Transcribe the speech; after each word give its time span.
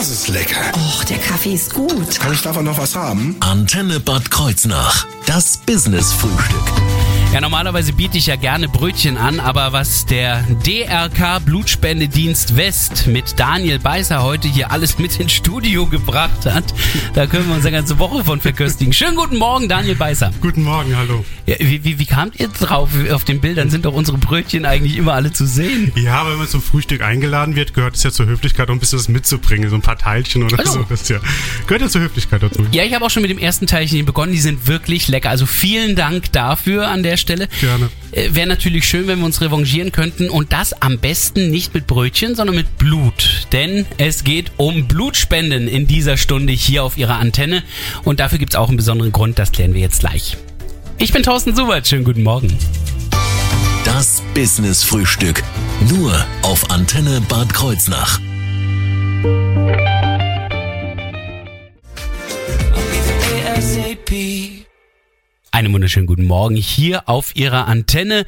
Das 0.00 0.08
ist 0.08 0.28
lecker. 0.28 0.72
Och, 0.76 1.04
der 1.04 1.18
Kaffee 1.18 1.52
ist 1.52 1.74
gut. 1.74 2.18
Kann 2.18 2.32
ich 2.32 2.40
davon 2.40 2.64
noch 2.64 2.78
was 2.78 2.96
haben? 2.96 3.36
Antenne 3.40 4.00
Bad 4.00 4.30
Kreuznach. 4.30 5.06
Das 5.26 5.58
Business-Frühstück. 5.58 6.89
Ja, 7.32 7.40
normalerweise 7.40 7.92
biete 7.92 8.18
ich 8.18 8.26
ja 8.26 8.34
gerne 8.34 8.68
Brötchen 8.68 9.16
an, 9.16 9.38
aber 9.38 9.72
was 9.72 10.04
der 10.04 10.42
DRK 10.66 11.38
Blutspendedienst 11.38 12.56
West 12.56 13.06
mit 13.06 13.38
Daniel 13.38 13.78
Beißer 13.78 14.24
heute 14.24 14.48
hier 14.48 14.72
alles 14.72 14.98
mit 14.98 15.20
ins 15.20 15.30
Studio 15.30 15.86
gebracht 15.86 16.44
hat, 16.44 16.64
da 17.14 17.28
können 17.28 17.46
wir 17.46 17.54
uns 17.54 17.64
eine 17.64 17.76
ganze 17.76 18.00
Woche 18.00 18.24
von 18.24 18.40
verköstigen. 18.40 18.92
Schönen 18.92 19.14
guten 19.14 19.36
Morgen, 19.38 19.68
Daniel 19.68 19.94
Beißer. 19.94 20.32
Guten 20.40 20.64
Morgen, 20.64 20.96
hallo. 20.96 21.24
Ja, 21.46 21.54
wie, 21.60 21.84
wie, 21.84 22.00
wie 22.00 22.06
kamt 22.06 22.40
ihr 22.40 22.48
drauf? 22.48 22.90
Auf 23.12 23.22
den 23.22 23.40
Bildern 23.40 23.70
sind 23.70 23.84
doch 23.84 23.94
unsere 23.94 24.18
Brötchen 24.18 24.64
eigentlich 24.64 24.96
immer 24.96 25.12
alle 25.12 25.32
zu 25.32 25.46
sehen. 25.46 25.92
Ja, 25.94 26.28
wenn 26.28 26.36
man 26.36 26.48
zum 26.48 26.60
Frühstück 26.60 27.00
eingeladen 27.00 27.54
wird, 27.54 27.74
gehört 27.74 27.94
es 27.94 28.02
ja 28.02 28.10
zur 28.10 28.26
Höflichkeit, 28.26 28.68
auch 28.70 28.74
ein 28.74 28.80
bisschen 28.80 28.98
was 28.98 29.08
mitzubringen, 29.08 29.70
so 29.70 29.76
ein 29.76 29.82
paar 29.82 29.98
Teilchen 29.98 30.42
oder 30.42 30.56
Hallo. 30.56 30.72
so. 30.72 30.86
Das 30.88 31.08
ja, 31.08 31.20
gehört 31.68 31.82
ja 31.82 31.88
zur 31.88 32.00
Höflichkeit 32.00 32.42
dazu. 32.42 32.66
Ja, 32.72 32.82
ich 32.82 32.92
habe 32.92 33.04
auch 33.04 33.10
schon 33.10 33.22
mit 33.22 33.30
dem 33.30 33.38
ersten 33.38 33.68
Teilchen 33.68 34.04
begonnen. 34.04 34.32
Die 34.32 34.40
sind 34.40 34.66
wirklich 34.66 35.06
lecker. 35.06 35.30
Also 35.30 35.46
vielen 35.46 35.94
Dank 35.94 36.32
dafür 36.32 36.88
an 36.88 37.04
der 37.04 37.19
Stelle. 37.20 37.48
Gerne. 37.60 37.90
Äh, 38.12 38.30
Wäre 38.32 38.48
natürlich 38.48 38.86
schön, 38.88 39.06
wenn 39.06 39.18
wir 39.18 39.26
uns 39.26 39.40
revanchieren 39.40 39.92
könnten 39.92 40.28
und 40.28 40.52
das 40.52 40.72
am 40.82 40.98
besten 40.98 41.50
nicht 41.50 41.74
mit 41.74 41.86
Brötchen, 41.86 42.34
sondern 42.34 42.56
mit 42.56 42.78
Blut. 42.78 43.46
Denn 43.52 43.86
es 43.98 44.24
geht 44.24 44.52
um 44.56 44.88
Blutspenden 44.88 45.68
in 45.68 45.86
dieser 45.86 46.16
Stunde 46.16 46.52
hier 46.52 46.82
auf 46.84 46.96
Ihrer 46.96 47.18
Antenne. 47.18 47.62
Und 48.04 48.20
dafür 48.20 48.38
gibt's 48.38 48.56
auch 48.56 48.68
einen 48.68 48.76
besonderen 48.76 49.12
Grund, 49.12 49.38
das 49.38 49.52
klären 49.52 49.74
wir 49.74 49.80
jetzt 49.80 50.00
gleich. 50.00 50.36
Ich 50.98 51.12
bin 51.12 51.22
Thorsten 51.22 51.54
Subert, 51.54 51.86
schönen 51.86 52.04
guten 52.04 52.22
Morgen. 52.22 52.56
Das 53.84 54.22
Business-Frühstück. 54.34 55.42
Nur 55.88 56.26
auf 56.42 56.70
Antenne 56.70 57.20
Bad 57.28 57.52
Kreuznach. 57.54 58.20
Einen 65.60 65.74
wunderschönen 65.74 66.06
guten 66.06 66.24
Morgen 66.24 66.56
hier 66.56 67.06
auf 67.06 67.36
Ihrer 67.36 67.66
Antenne. 67.68 68.24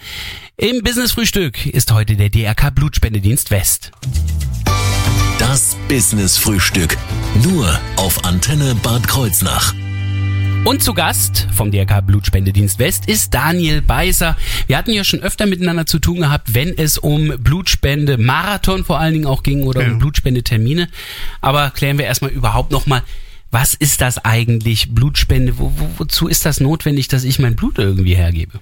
Im 0.59 0.83
Business-Frühstück 0.83 1.65
ist 1.65 1.91
heute 1.91 2.15
der 2.15 2.29
DRK 2.29 2.69
Blutspendedienst 2.75 3.51
West. 3.51 3.91
Das 5.39 5.79
Business-Frühstück. 5.89 6.99
Nur 7.43 7.81
auf 7.97 8.27
Antenne 8.27 8.75
Bad 8.83 9.09
Kreuznach. 9.09 9.73
Und 10.67 10.83
zu 10.83 10.93
Gast 10.93 11.49
vom 11.55 11.71
DRK 11.71 12.03
Blutspendedienst 12.03 12.79
West 12.79 13.07
ist 13.09 13.33
Daniel 13.33 13.81
Beißer. 13.81 14.37
Wir 14.67 14.77
hatten 14.77 14.93
ja 14.93 15.03
schon 15.03 15.21
öfter 15.21 15.47
miteinander 15.47 15.87
zu 15.87 16.01
tun 16.01 16.19
gehabt, 16.19 16.53
wenn 16.53 16.77
es 16.77 16.99
um 16.99 17.29
Blutspende 17.39 18.19
Marathon 18.19 18.85
vor 18.85 19.01
allen 19.01 19.15
Dingen 19.15 19.27
auch 19.27 19.43
ging 19.43 19.63
oder 19.63 19.81
Ja. 19.81 19.91
um 19.93 19.99
Blutspendetermine. 19.99 20.91
Aber 21.41 21.71
klären 21.71 21.97
wir 21.97 22.05
erstmal 22.05 22.31
überhaupt 22.31 22.73
nochmal, 22.73 23.03
was 23.53 23.75
ist 23.75 24.01
das 24.01 24.19
eigentlich, 24.25 24.95
Blutspende? 24.95 25.59
Wo, 25.59 25.73
wo, 25.77 25.91
wozu 25.99 26.27
ist 26.27 26.47
das 26.47 26.59
notwendig, 26.59 27.09
dass 27.09 27.23
ich 27.23 27.39
mein 27.39 27.55
Blut 27.55 27.79
irgendwie 27.79 28.17
hergebe? 28.17 28.61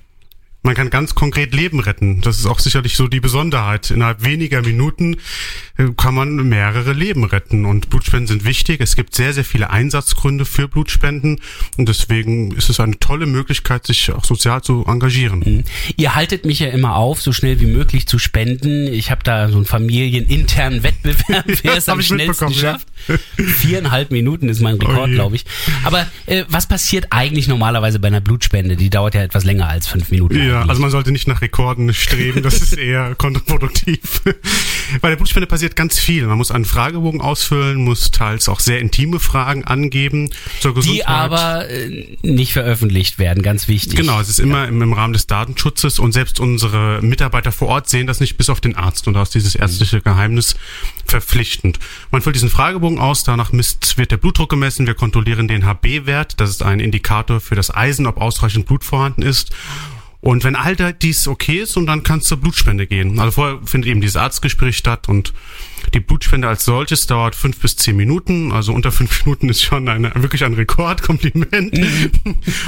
Man 0.62 0.74
kann 0.74 0.90
ganz 0.90 1.14
konkret 1.14 1.54
Leben 1.54 1.80
retten. 1.80 2.20
Das 2.20 2.38
ist 2.38 2.44
auch 2.44 2.58
sicherlich 2.58 2.96
so 2.96 3.08
die 3.08 3.20
Besonderheit. 3.20 3.90
Innerhalb 3.90 4.24
weniger 4.24 4.60
Minuten 4.60 5.16
kann 5.96 6.14
man 6.14 6.48
mehrere 6.48 6.92
Leben 6.92 7.24
retten. 7.24 7.64
Und 7.64 7.90
Blutspenden 7.90 8.26
sind 8.26 8.44
wichtig. 8.44 8.80
Es 8.80 8.96
gibt 8.96 9.14
sehr, 9.14 9.32
sehr 9.32 9.44
viele 9.44 9.70
Einsatzgründe 9.70 10.44
für 10.44 10.68
Blutspenden. 10.68 11.40
Und 11.76 11.88
deswegen 11.88 12.52
ist 12.52 12.70
es 12.70 12.80
eine 12.80 12.98
tolle 12.98 13.26
Möglichkeit, 13.26 13.86
sich 13.86 14.12
auch 14.12 14.24
sozial 14.24 14.62
zu 14.62 14.84
engagieren. 14.86 15.64
Ihr 15.96 16.14
haltet 16.14 16.44
mich 16.44 16.60
ja 16.60 16.68
immer 16.68 16.96
auf, 16.96 17.22
so 17.22 17.32
schnell 17.32 17.60
wie 17.60 17.66
möglich 17.66 18.06
zu 18.06 18.18
spenden. 18.18 18.86
Ich 18.92 19.10
habe 19.10 19.22
da 19.24 19.48
so 19.48 19.56
einen 19.56 19.66
familieninternen 19.66 20.82
Wettbewerb, 20.82 21.44
wer 21.62 21.76
es 21.76 21.88
hab 21.88 21.94
am 21.94 22.02
schnellsten 22.02 22.46
mitbekommen, 22.46 22.54
ja. 22.54 22.72
schafft. 22.72 22.86
Viereinhalb 23.36 24.10
Minuten 24.10 24.48
ist 24.48 24.60
mein 24.60 24.76
Rekord, 24.76 25.10
Oh 25.10 25.14
glaube 25.14 25.36
ich. 25.36 25.44
Aber 25.84 26.06
äh, 26.26 26.44
was 26.48 26.66
passiert 26.66 27.06
eigentlich 27.10 27.48
normalerweise 27.48 27.98
bei 27.98 28.08
einer 28.08 28.20
Blutspende? 28.20 28.76
Die 28.76 28.90
dauert 28.90 29.14
ja 29.14 29.22
etwas 29.22 29.44
länger 29.44 29.68
als 29.68 29.86
fünf 29.86 30.10
Minuten. 30.10 30.36
Ja, 30.36 30.58
eigentlich. 30.58 30.70
also 30.70 30.82
man 30.82 30.90
sollte 30.90 31.12
nicht 31.12 31.28
nach 31.28 31.40
Rekorden 31.40 31.92
streben, 31.94 32.42
das 32.42 32.60
ist 32.60 32.72
eher 32.78 33.14
kontraproduktiv. 33.14 34.22
Bei 35.00 35.08
der 35.08 35.16
Blutspende 35.16 35.46
passiert 35.46 35.69
ganz 35.76 35.98
viel. 35.98 36.26
Man 36.26 36.38
muss 36.38 36.50
einen 36.50 36.64
Fragebogen 36.64 37.20
ausfüllen, 37.20 37.84
muss 37.84 38.10
teils 38.10 38.48
auch 38.48 38.60
sehr 38.60 38.80
intime 38.80 39.20
Fragen 39.20 39.64
angeben 39.64 40.30
zur 40.60 40.74
Gesundheit. 40.74 41.00
die 41.00 41.06
aber 41.06 41.68
äh, 41.68 42.16
nicht 42.22 42.52
veröffentlicht 42.52 43.18
werden, 43.18 43.42
ganz 43.42 43.68
wichtig. 43.68 43.96
Genau, 43.96 44.20
es 44.20 44.28
ist 44.28 44.40
immer 44.40 44.68
im, 44.68 44.82
im 44.82 44.92
Rahmen 44.92 45.12
des 45.12 45.26
Datenschutzes 45.26 45.98
und 45.98 46.12
selbst 46.12 46.40
unsere 46.40 47.00
Mitarbeiter 47.02 47.52
vor 47.52 47.68
Ort 47.68 47.88
sehen 47.88 48.06
das 48.06 48.20
nicht 48.20 48.36
bis 48.36 48.50
auf 48.50 48.60
den 48.60 48.76
Arzt 48.76 49.06
und 49.08 49.14
da 49.14 49.22
ist 49.22 49.34
dieses 49.34 49.54
ärztliche 49.54 50.00
Geheimnis 50.00 50.54
verpflichtend. 51.06 51.78
Man 52.10 52.22
füllt 52.22 52.36
diesen 52.36 52.50
Fragebogen 52.50 52.98
aus, 52.98 53.24
danach 53.24 53.52
misst, 53.52 53.98
wird 53.98 54.10
der 54.10 54.16
Blutdruck 54.16 54.50
gemessen, 54.50 54.86
wir 54.86 54.94
kontrollieren 54.94 55.48
den 55.48 55.64
HB-Wert, 55.66 56.40
das 56.40 56.50
ist 56.50 56.62
ein 56.62 56.80
Indikator 56.80 57.40
für 57.40 57.54
das 57.54 57.74
Eisen, 57.74 58.06
ob 58.06 58.18
ausreichend 58.20 58.66
Blut 58.66 58.84
vorhanden 58.84 59.22
ist. 59.22 59.50
Und 60.22 60.44
wenn 60.44 60.54
all 60.54 60.76
dies 60.76 61.26
okay 61.26 61.60
ist, 61.60 61.76
und 61.76 61.86
dann 61.86 62.02
kann 62.02 62.18
es 62.18 62.26
zur 62.26 62.38
Blutspende 62.38 62.86
gehen. 62.86 63.18
Also 63.18 63.32
vorher 63.32 63.58
findet 63.64 63.90
eben 63.90 64.02
dieses 64.02 64.16
Arztgespräch 64.16 64.76
statt 64.76 65.08
und 65.08 65.32
die 65.94 66.00
Blutspende 66.00 66.46
als 66.46 66.66
solches 66.66 67.06
dauert 67.06 67.34
fünf 67.34 67.58
bis 67.58 67.76
zehn 67.76 67.96
Minuten. 67.96 68.52
Also 68.52 68.74
unter 68.74 68.92
fünf 68.92 69.24
Minuten 69.24 69.48
ist 69.48 69.62
schon 69.62 69.88
eine, 69.88 70.12
wirklich 70.14 70.44
ein 70.44 70.54
Rekord, 70.54 71.02
Kompliment. 71.02 71.78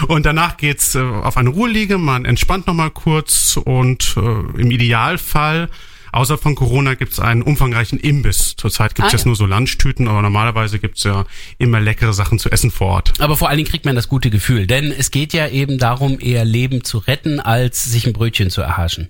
Und 0.09 0.25
danach 0.25 0.57
geht's 0.57 0.95
äh, 0.95 1.01
auf 1.01 1.37
eine 1.37 1.51
Ruheliege, 1.51 1.99
man 1.99 2.25
entspannt 2.25 2.67
nochmal 2.67 2.91
kurz 2.91 3.59
und 3.63 4.17
äh, 4.17 4.61
im 4.61 4.71
Idealfall 4.71 5.69
Außer 6.13 6.37
von 6.39 6.55
Corona 6.55 6.95
gibt's 6.95 7.19
einen 7.19 7.43
umfangreichen 7.43 7.99
Imbiss. 7.99 8.55
Zurzeit 8.57 8.95
gibt's 8.95 9.11
Ah, 9.13 9.17
jetzt 9.17 9.23
ja. 9.25 9.29
nur 9.29 9.37
so 9.37 9.47
Lunchtüten, 9.47 10.09
aber 10.09 10.21
normalerweise 10.23 10.79
gibt's 10.79 11.05
ja 11.05 11.25
immer 11.59 11.81
leckere 11.81 12.13
Sachen 12.13 12.39
zu 12.39 12.51
essen 12.51 12.71
vor 12.71 12.89
Ort. 12.89 13.15
Aber 13.19 13.37
vor 13.37 13.49
allen 13.49 13.57
Dingen 13.57 13.69
kriegt 13.71 13.85
man 13.87 13.97
das 13.97 14.09
gute 14.09 14.29
Gefühl, 14.31 14.67
denn 14.67 14.93
es 14.93 15.11
geht 15.11 15.33
ja 15.33 15.49
eben 15.49 15.79
darum, 15.79 16.19
eher 16.21 16.45
Leben 16.45 16.85
zu 16.85 16.99
retten, 16.99 17.41
als 17.41 17.85
sich 17.85 18.07
ein 18.07 18.13
Brötchen 18.13 18.51
zu 18.51 18.61
erhaschen. 18.61 19.09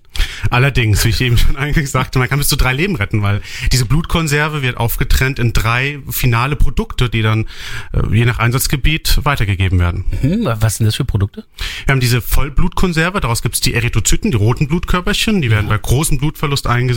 Allerdings, 0.51 1.05
wie 1.05 1.09
ich 1.09 1.21
eben 1.21 1.37
schon 1.39 1.57
eingangs 1.57 1.91
sagte, 1.91 2.19
man 2.21 2.29
kann 2.29 2.39
bis 2.39 2.49
zu 2.49 2.57
drei 2.57 2.73
Leben 2.73 2.95
retten, 2.97 3.23
weil 3.23 3.43
diese 3.73 3.85
Blutkonserve 3.85 4.63
wird 4.63 4.77
aufgetrennt 4.77 5.39
in 5.41 5.53
drei 5.53 5.99
finale 6.09 6.55
Produkte, 6.57 7.11
die 7.11 7.23
dann 7.23 7.47
äh, 7.93 8.01
je 8.17 8.25
nach 8.25 8.39
Einsatzgebiet 8.39 9.19
weitergegeben 9.25 9.79
werden. 9.81 10.05
Hm, 10.21 10.45
was 10.61 10.77
sind 10.77 10.87
das 10.87 10.95
für 10.97 11.05
Produkte? 11.05 11.45
Wir 11.87 11.93
haben 11.93 12.01
diese 12.01 12.21
Vollblutkonserve, 12.21 13.21
daraus 13.21 13.43
gibt's 13.43 13.61
die 13.61 13.75
Erythrozyten, 13.75 14.31
die 14.31 14.37
roten 14.37 14.69
Blutkörperchen, 14.69 15.43
die 15.43 15.51
werden 15.51 15.69
bei 15.69 15.79
großem 15.79 16.19
Blutverlust 16.19 16.67
eingesetzt. 16.69 16.92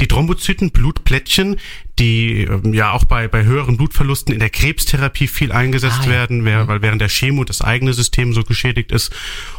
Die 0.00 0.08
Thrombozyten, 0.08 0.70
Blutplättchen, 0.70 1.56
die 1.98 2.42
ähm, 2.42 2.74
ja 2.74 2.92
auch 2.92 3.04
bei, 3.04 3.28
bei 3.28 3.44
höheren 3.44 3.76
Blutverlusten 3.76 4.32
in 4.32 4.40
der 4.40 4.50
Krebstherapie 4.50 5.26
viel 5.26 5.52
eingesetzt 5.52 5.98
Ah, 6.02 6.04
ja. 6.04 6.10
werden, 6.10 6.44
wer, 6.44 6.68
weil 6.68 6.82
während 6.82 7.00
der 7.00 7.08
Chemo 7.08 7.44
das 7.44 7.60
eigene 7.60 7.92
System 7.92 8.32
so 8.32 8.44
geschädigt 8.44 8.92
ist. 8.92 9.12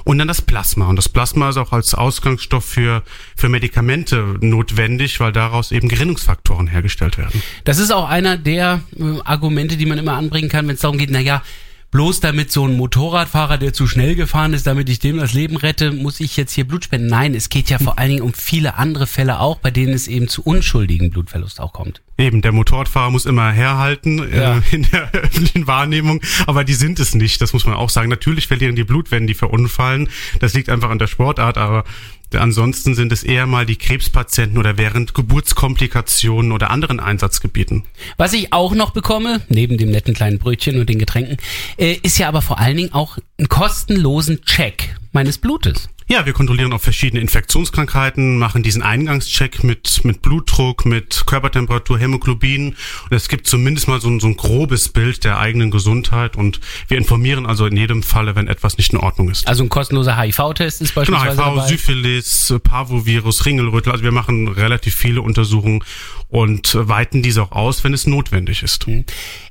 Und 0.05 0.17
dann 0.19 0.27
das 0.27 0.41
Plasma. 0.41 0.87
Und 0.87 0.95
das 0.95 1.09
Plasma 1.09 1.49
ist 1.49 1.57
auch 1.57 1.73
als 1.73 1.93
Ausgangsstoff 1.93 2.63
für, 2.65 3.03
für 3.35 3.49
Medikamente 3.49 4.37
notwendig, 4.41 5.19
weil 5.19 5.31
daraus 5.31 5.71
eben 5.71 5.89
Gerinnungsfaktoren 5.89 6.67
hergestellt 6.67 7.17
werden. 7.17 7.41
Das 7.65 7.77
ist 7.77 7.91
auch 7.91 8.07
einer 8.07 8.37
der 8.37 8.81
äh, 8.97 9.19
Argumente, 9.25 9.75
die 9.77 9.85
man 9.85 9.97
immer 9.97 10.13
anbringen 10.13 10.49
kann, 10.49 10.67
wenn 10.67 10.75
es 10.75 10.81
darum 10.81 10.97
geht, 10.97 11.09
na 11.11 11.19
ja, 11.19 11.43
bloß 11.91 12.19
damit 12.19 12.51
so 12.51 12.65
ein 12.65 12.77
Motorradfahrer, 12.77 13.57
der 13.57 13.73
zu 13.73 13.87
schnell 13.87 14.15
gefahren 14.15 14.53
ist, 14.53 14.67
damit 14.67 14.89
ich 14.89 14.99
dem 14.99 15.17
das 15.17 15.33
Leben 15.33 15.57
rette, 15.57 15.91
muss 15.91 16.19
ich 16.19 16.37
jetzt 16.37 16.53
hier 16.53 16.67
Blut 16.67 16.83
spenden. 16.83 17.07
Nein, 17.07 17.33
es 17.33 17.49
geht 17.49 17.69
ja 17.69 17.79
vor 17.79 17.97
allen 17.97 18.09
Dingen 18.09 18.23
um 18.23 18.33
viele 18.33 18.75
andere 18.75 19.07
Fälle 19.07 19.39
auch, 19.39 19.57
bei 19.57 19.71
denen 19.71 19.93
es 19.93 20.07
eben 20.07 20.27
zu 20.27 20.43
unschuldigen 20.43 21.09
Blutverlust 21.09 21.59
auch 21.59 21.73
kommt. 21.73 22.01
Eben, 22.19 22.41
der 22.41 22.51
Motorradfahrer 22.51 23.11
muss 23.11 23.25
immer 23.25 23.49
herhalten 23.51 24.17
Ja. 24.33 24.57
äh, 24.57 24.61
in 24.71 24.83
der 24.91 25.11
öffentlichen 25.13 25.67
Wahrnehmung, 25.67 26.21
aber 26.45 26.65
die 26.65 26.73
sind 26.73 26.99
es 26.99 27.15
nicht, 27.15 27.41
das 27.41 27.53
muss 27.53 27.65
man 27.65 27.75
auch 27.75 27.89
sagen. 27.89 28.09
Natürlich 28.09 28.47
verlieren 28.47 28.75
die 28.75 28.83
Blut, 28.83 29.09
wenn 29.09 29.25
die 29.25 29.33
verunfallen. 29.33 30.09
Das 30.41 30.53
liegt 30.53 30.69
einfach 30.69 30.89
an 30.89 30.99
der 30.99 31.07
Sportart, 31.07 31.57
aber 31.57 31.85
ansonsten 32.33 32.93
sind 32.93 33.11
es 33.13 33.23
eher 33.23 33.47
mal 33.47 33.65
die 33.65 33.77
Krebspatienten 33.77 34.57
oder 34.57 34.77
während 34.77 35.13
Geburtskomplikationen 35.13 36.51
oder 36.51 36.69
anderen 36.71 36.99
Einsatzgebieten. 36.99 37.83
Was 38.17 38.33
ich 38.33 38.51
auch 38.53 38.75
noch 38.75 38.91
bekomme, 38.91 39.41
neben 39.47 39.77
dem 39.77 39.89
netten 39.89 40.13
kleinen 40.13 40.39
Brötchen 40.39 40.79
und 40.79 40.89
den 40.89 40.99
Getränken, 40.99 41.37
äh, 41.77 41.93
ist 42.03 42.17
ja 42.19 42.27
aber 42.27 42.41
vor 42.41 42.59
allen 42.59 42.77
Dingen 42.77 42.93
auch 42.93 43.17
einen 43.37 43.47
kostenlosen 43.47 44.43
Check 44.43 44.95
meines 45.13 45.37
Blutes. 45.37 45.89
Ja, 46.11 46.25
wir 46.25 46.33
kontrollieren 46.33 46.73
auch 46.73 46.81
verschiedene 46.81 47.21
Infektionskrankheiten, 47.21 48.39
machen 48.39 48.63
diesen 48.63 48.81
Eingangscheck 48.81 49.63
mit, 49.63 50.03
mit 50.03 50.23
Blutdruck, 50.23 50.83
mit 50.87 51.27
Körpertemperatur, 51.27 51.99
Hämoglobin. 51.99 52.69
Und 52.69 53.15
es 53.15 53.29
gibt 53.29 53.45
zumindest 53.45 53.87
mal 53.87 54.01
so 54.01 54.09
ein, 54.09 54.19
so 54.19 54.25
ein 54.25 54.35
grobes 54.35 54.89
Bild 54.89 55.23
der 55.23 55.37
eigenen 55.37 55.69
Gesundheit. 55.69 56.35
Und 56.35 56.61
wir 56.87 56.97
informieren 56.97 57.45
also 57.45 57.67
in 57.67 57.77
jedem 57.77 58.01
Falle, 58.01 58.35
wenn 58.35 58.47
etwas 58.47 58.77
nicht 58.79 58.91
in 58.91 58.97
Ordnung 58.97 59.29
ist. 59.29 59.47
Also 59.47 59.61
ein 59.61 59.69
kostenloser 59.69 60.19
HIV-Test 60.19 60.81
ist 60.81 60.95
Genau, 60.95 61.05
beispielsweise 61.05 61.45
HIV, 61.45 61.55
dabei. 61.55 61.67
Syphilis, 61.67 62.55
Parvovirus, 62.63 63.45
Ringelrötel. 63.45 63.91
Also 63.91 64.03
wir 64.03 64.11
machen 64.11 64.47
relativ 64.47 64.95
viele 64.95 65.21
Untersuchungen 65.21 65.83
und 66.29 66.75
weiten 66.75 67.23
diese 67.23 67.41
auch 67.41 67.51
aus, 67.51 67.83
wenn 67.83 67.93
es 67.93 68.05
notwendig 68.05 68.63
ist. 68.63 68.85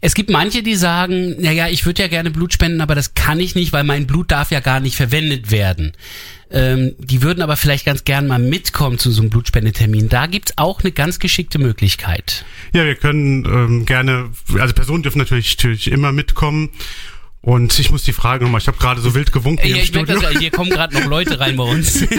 Es 0.00 0.14
gibt 0.14 0.30
manche, 0.30 0.62
die 0.62 0.76
sagen, 0.76 1.34
naja, 1.40 1.68
ich 1.68 1.84
würde 1.84 2.02
ja 2.02 2.08
gerne 2.08 2.30
Blut 2.30 2.52
spenden, 2.52 2.80
aber 2.80 2.94
das 2.94 3.14
kann 3.14 3.40
ich 3.40 3.54
nicht, 3.54 3.72
weil 3.72 3.84
mein 3.84 4.06
Blut 4.06 4.30
darf 4.30 4.50
ja 4.52 4.60
gar 4.60 4.80
nicht 4.80 4.96
verwendet 4.96 5.50
werden. 5.50 5.92
Ähm, 6.50 6.94
die 6.98 7.20
würden 7.22 7.42
aber 7.42 7.56
vielleicht 7.56 7.84
ganz 7.84 8.04
gern 8.04 8.26
mal 8.26 8.38
mitkommen 8.38 8.98
zu 8.98 9.10
so 9.10 9.20
einem 9.20 9.30
Blutspendetermin. 9.30 10.08
Da 10.08 10.26
gibt's 10.26 10.54
auch 10.56 10.80
eine 10.80 10.92
ganz 10.92 11.18
geschickte 11.18 11.58
Möglichkeit. 11.58 12.44
Ja, 12.72 12.84
wir 12.84 12.94
können 12.94 13.44
ähm, 13.44 13.84
gerne, 13.84 14.30
also 14.58 14.72
Personen 14.72 15.02
dürfen 15.02 15.18
natürlich, 15.18 15.56
natürlich 15.56 15.90
immer 15.90 16.12
mitkommen. 16.12 16.70
Und 17.40 17.78
ich 17.78 17.90
muss 17.90 18.02
die 18.02 18.12
Frage 18.12 18.44
nochmal, 18.44 18.60
ich 18.60 18.66
habe 18.66 18.78
gerade 18.78 19.00
so 19.00 19.14
wild 19.14 19.32
gewunken 19.32 19.66
Ja, 19.66 19.76
im 19.76 19.82
ich 19.82 19.92
merke 19.92 20.14
das, 20.14 20.38
hier 20.38 20.50
kommen 20.50 20.70
gerade 20.70 20.94
noch 20.94 21.06
Leute 21.06 21.38
rein 21.38 21.56
bei 21.56 21.64
uns. 21.64 22.02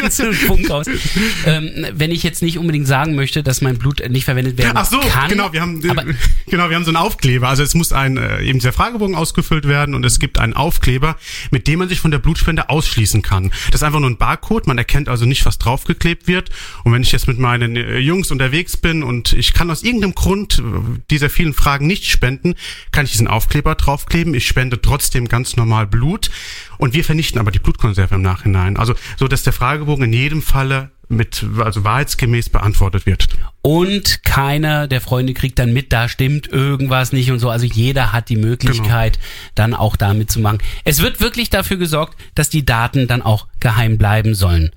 Ähm, 1.45 1.85
wenn 1.93 2.11
ich 2.11 2.23
jetzt 2.23 2.41
nicht 2.41 2.57
unbedingt 2.57 2.87
sagen 2.87 3.15
möchte, 3.15 3.43
dass 3.43 3.61
mein 3.61 3.77
Blut 3.77 4.01
nicht 4.09 4.25
verwendet 4.25 4.57
werden 4.57 4.73
Ach 4.75 4.85
so, 4.85 4.99
kann. 4.99 5.29
genau, 5.29 5.53
wir 5.53 5.61
haben 5.61 5.81
genau, 6.47 6.69
wir 6.69 6.75
haben 6.75 6.83
so 6.83 6.89
einen 6.89 6.97
Aufkleber. 6.97 7.47
Also 7.47 7.63
es 7.63 7.73
muss 7.75 7.91
ein 7.91 8.17
äh, 8.17 8.41
eben 8.41 8.59
dieser 8.59 8.73
Fragebogen 8.73 9.15
ausgefüllt 9.15 9.67
werden 9.67 9.95
und 9.95 10.05
es 10.05 10.19
gibt 10.19 10.37
einen 10.39 10.53
Aufkleber, 10.53 11.17
mit 11.51 11.67
dem 11.67 11.79
man 11.79 11.89
sich 11.89 11.99
von 11.99 12.11
der 12.11 12.19
Blutspende 12.19 12.69
ausschließen 12.69 13.21
kann. 13.21 13.51
Das 13.67 13.81
ist 13.81 13.83
einfach 13.83 13.99
nur 13.99 14.09
ein 14.09 14.17
Barcode, 14.17 14.67
man 14.67 14.77
erkennt 14.77 15.09
also 15.09 15.25
nicht, 15.25 15.45
was 15.45 15.57
draufgeklebt 15.57 16.27
wird. 16.27 16.49
Und 16.83 16.93
wenn 16.93 17.01
ich 17.01 17.11
jetzt 17.11 17.27
mit 17.27 17.39
meinen 17.39 17.75
äh, 17.75 17.97
Jungs 17.97 18.31
unterwegs 18.31 18.77
bin 18.77 19.03
und 19.03 19.33
ich 19.33 19.53
kann 19.53 19.69
aus 19.71 19.83
irgendeinem 19.83 20.15
Grund 20.15 20.59
äh, 20.59 20.61
dieser 21.09 21.29
vielen 21.29 21.53
Fragen 21.53 21.87
nicht 21.87 22.05
spenden, 22.05 22.55
kann 22.91 23.05
ich 23.05 23.11
diesen 23.11 23.27
Aufkleber 23.27 23.75
draufkleben. 23.75 24.33
Ich 24.33 24.47
spende 24.47 24.81
trotzdem 24.81 25.18
ganz 25.27 25.55
normal 25.55 25.87
Blut 25.87 26.29
und 26.77 26.93
wir 26.93 27.03
vernichten 27.03 27.39
aber 27.39 27.51
die 27.51 27.59
Blutkonserve 27.59 28.15
im 28.15 28.21
Nachhinein. 28.21 28.77
Also 28.77 28.93
so, 29.17 29.27
dass 29.27 29.43
der 29.43 29.53
Fragebogen 29.53 30.05
in 30.05 30.13
jedem 30.13 30.41
Falle 30.41 30.91
mit 31.09 31.43
also 31.57 31.83
wahrheitsgemäß 31.83 32.49
beantwortet 32.49 33.05
wird. 33.05 33.27
und 33.61 34.23
keiner 34.23 34.87
der 34.87 35.01
Freunde 35.01 35.33
kriegt 35.33 35.57
dann 35.57 35.73
mit, 35.73 35.91
da 35.91 36.07
stimmt 36.07 36.47
irgendwas 36.47 37.11
nicht 37.11 37.31
und 37.31 37.39
so. 37.39 37.49
Also 37.49 37.65
jeder 37.65 38.13
hat 38.13 38.29
die 38.29 38.35
Möglichkeit, 38.35 39.17
dann 39.55 39.73
auch 39.73 39.95
damit 39.95 40.31
zu 40.31 40.39
machen. 40.39 40.59
Es 40.85 41.01
wird 41.01 41.19
wirklich 41.19 41.49
dafür 41.49 41.77
gesorgt, 41.77 42.15
dass 42.35 42.49
die 42.49 42.63
Daten 42.63 43.07
dann 43.07 43.23
auch 43.23 43.47
geheim 43.59 43.97
bleiben 43.97 44.35
sollen. 44.35 44.69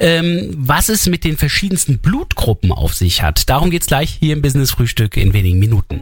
Ähm, 0.00 0.50
was 0.56 0.88
es 0.88 1.06
mit 1.06 1.22
den 1.22 1.36
verschiedensten 1.36 1.98
Blutgruppen 1.98 2.72
auf 2.72 2.94
sich 2.94 3.22
hat, 3.22 3.48
darum 3.50 3.70
geht's 3.70 3.86
gleich 3.86 4.16
hier 4.18 4.32
im 4.32 4.42
Business 4.42 4.70
Frühstück 4.70 5.16
in 5.16 5.34
wenigen 5.34 5.58
Minuten. 5.58 6.00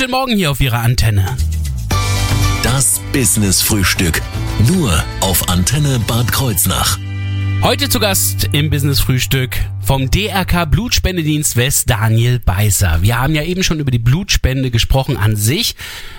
Guten 0.00 0.12
Morgen 0.12 0.34
hier 0.34 0.50
auf 0.50 0.62
Ihrer 0.62 0.78
Antenne. 0.78 1.36
Das 2.62 3.02
Business 3.12 3.60
Frühstück. 3.60 4.22
Nur 4.66 5.04
auf 5.20 5.50
Antenne 5.50 5.98
Bad 6.06 6.32
Kreuznach. 6.32 6.98
Heute 7.62 7.90
zu 7.90 8.00
Gast 8.00 8.48
im 8.52 8.70
Business 8.70 8.98
Frühstück 8.98 9.58
vom 9.90 10.08
DRK 10.08 10.66
Blutspendedienst 10.66 11.56
West 11.56 11.90
Daniel 11.90 12.38
Beißer. 12.38 13.02
Wir 13.02 13.18
haben 13.18 13.34
ja 13.34 13.42
eben 13.42 13.64
schon 13.64 13.80
über 13.80 13.90
die 13.90 13.98
Blutspende 13.98 14.70
gesprochen 14.70 15.16
an 15.16 15.34
sich. 15.34 15.74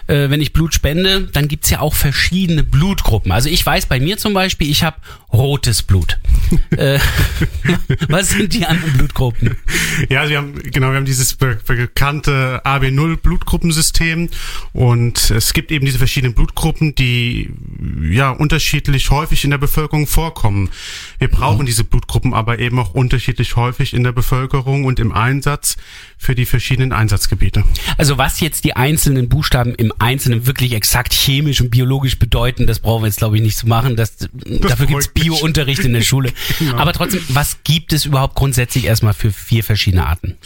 Äh, 0.08 0.30
wenn 0.30 0.42
ich 0.42 0.52
Blut 0.52 0.74
spende, 0.74 1.30
dann 1.32 1.48
gibt's 1.48 1.70
ja 1.70 1.80
auch 1.80 1.94
verschiedene 1.94 2.66
Blutgruppen. 2.66 3.32
Also 3.32 3.48
ich 3.48 3.66
weiß 3.66 3.86
bei 3.86 4.02
mir 4.02 4.18
zum 4.18 4.34
Beispiel, 4.34 4.70
ich 4.70 4.84
habe 4.84 4.98
rotes 5.32 5.84
Blut. 5.84 6.20
äh, 6.72 7.00
was 8.10 8.32
sind 8.32 8.54
die 8.54 8.66
anderen 8.66 8.92
Blutgruppen? 8.92 9.56
Ja, 10.10 10.28
wir 10.28 10.40
haben, 10.40 10.56
genau, 10.64 10.90
wir 10.90 10.98
haben 10.98 11.06
dieses 11.06 11.36
be 11.36 11.58
bekannte 11.66 12.62
AB0 12.66 13.22
Blutgruppensystem 13.22 14.28
und 14.74 15.32
es 15.32 15.54
gibt 15.54 15.72
eben 15.72 15.86
diese 15.86 15.98
verschiedenen 15.98 16.34
Blutgruppen, 16.34 16.94
die 16.94 17.50
ja 18.02 18.32
unterschiedlich 18.32 19.10
häufig 19.12 19.46
in 19.46 19.52
der 19.52 19.60
Bevölkerung 19.60 20.08
vorkommen. 20.08 20.70
Wir 21.20 21.30
brauchen 21.30 21.66
diese 21.66 21.86
Blutgruppen 21.86 22.34
aber 22.34 22.60
eben 22.60 22.78
auch 22.78 22.94
unterschiedlich 22.94 23.56
häufig 23.56 23.61
in 23.94 24.04
der 24.04 24.12
Bevölkerung 24.12 24.86
und 24.86 25.00
im 25.00 25.12
Einsatz 25.12 25.78
für 26.18 26.36
die 26.36 26.46
verschiedenen 26.46 26.94
Einsatzgebiete. 26.94 27.64
Also 27.98 28.18
was 28.18 28.40
jetzt 28.40 28.64
die 28.64 28.76
einzelnen 28.76 29.30
Buchstaben 29.30 29.76
im 29.76 29.94
Einzelnen 30.00 30.46
wirklich 30.48 30.74
exakt 30.74 31.14
chemisch 31.14 31.62
und 31.62 31.70
biologisch 31.70 32.20
bedeuten, 32.20 32.68
das 32.68 32.80
brauchen 32.80 33.04
wir 33.04 33.08
jetzt 33.08 33.18
glaube 33.18 33.38
ich 33.38 33.42
nicht 33.42 33.58
zu 33.58 33.68
machen. 33.68 33.96
Das, 33.96 34.18
dafür 34.18 34.86
gibt's. 34.86 35.08
Bio-Unterricht 35.10 35.84
in 35.84 35.94
der 35.94 36.02
Schule. 36.02 36.32
Aber 36.78 36.94
trotzdem, 36.94 37.22
was 37.30 37.64
gibt 37.64 37.94
es 37.94 38.06
überhaupt 38.06 38.36
grundsätzlich 38.36 38.86
erstmal 38.86 39.14
für 39.14 39.32
vier 39.32 39.64
verschiedene 39.64 40.06
Arten? 40.06 40.38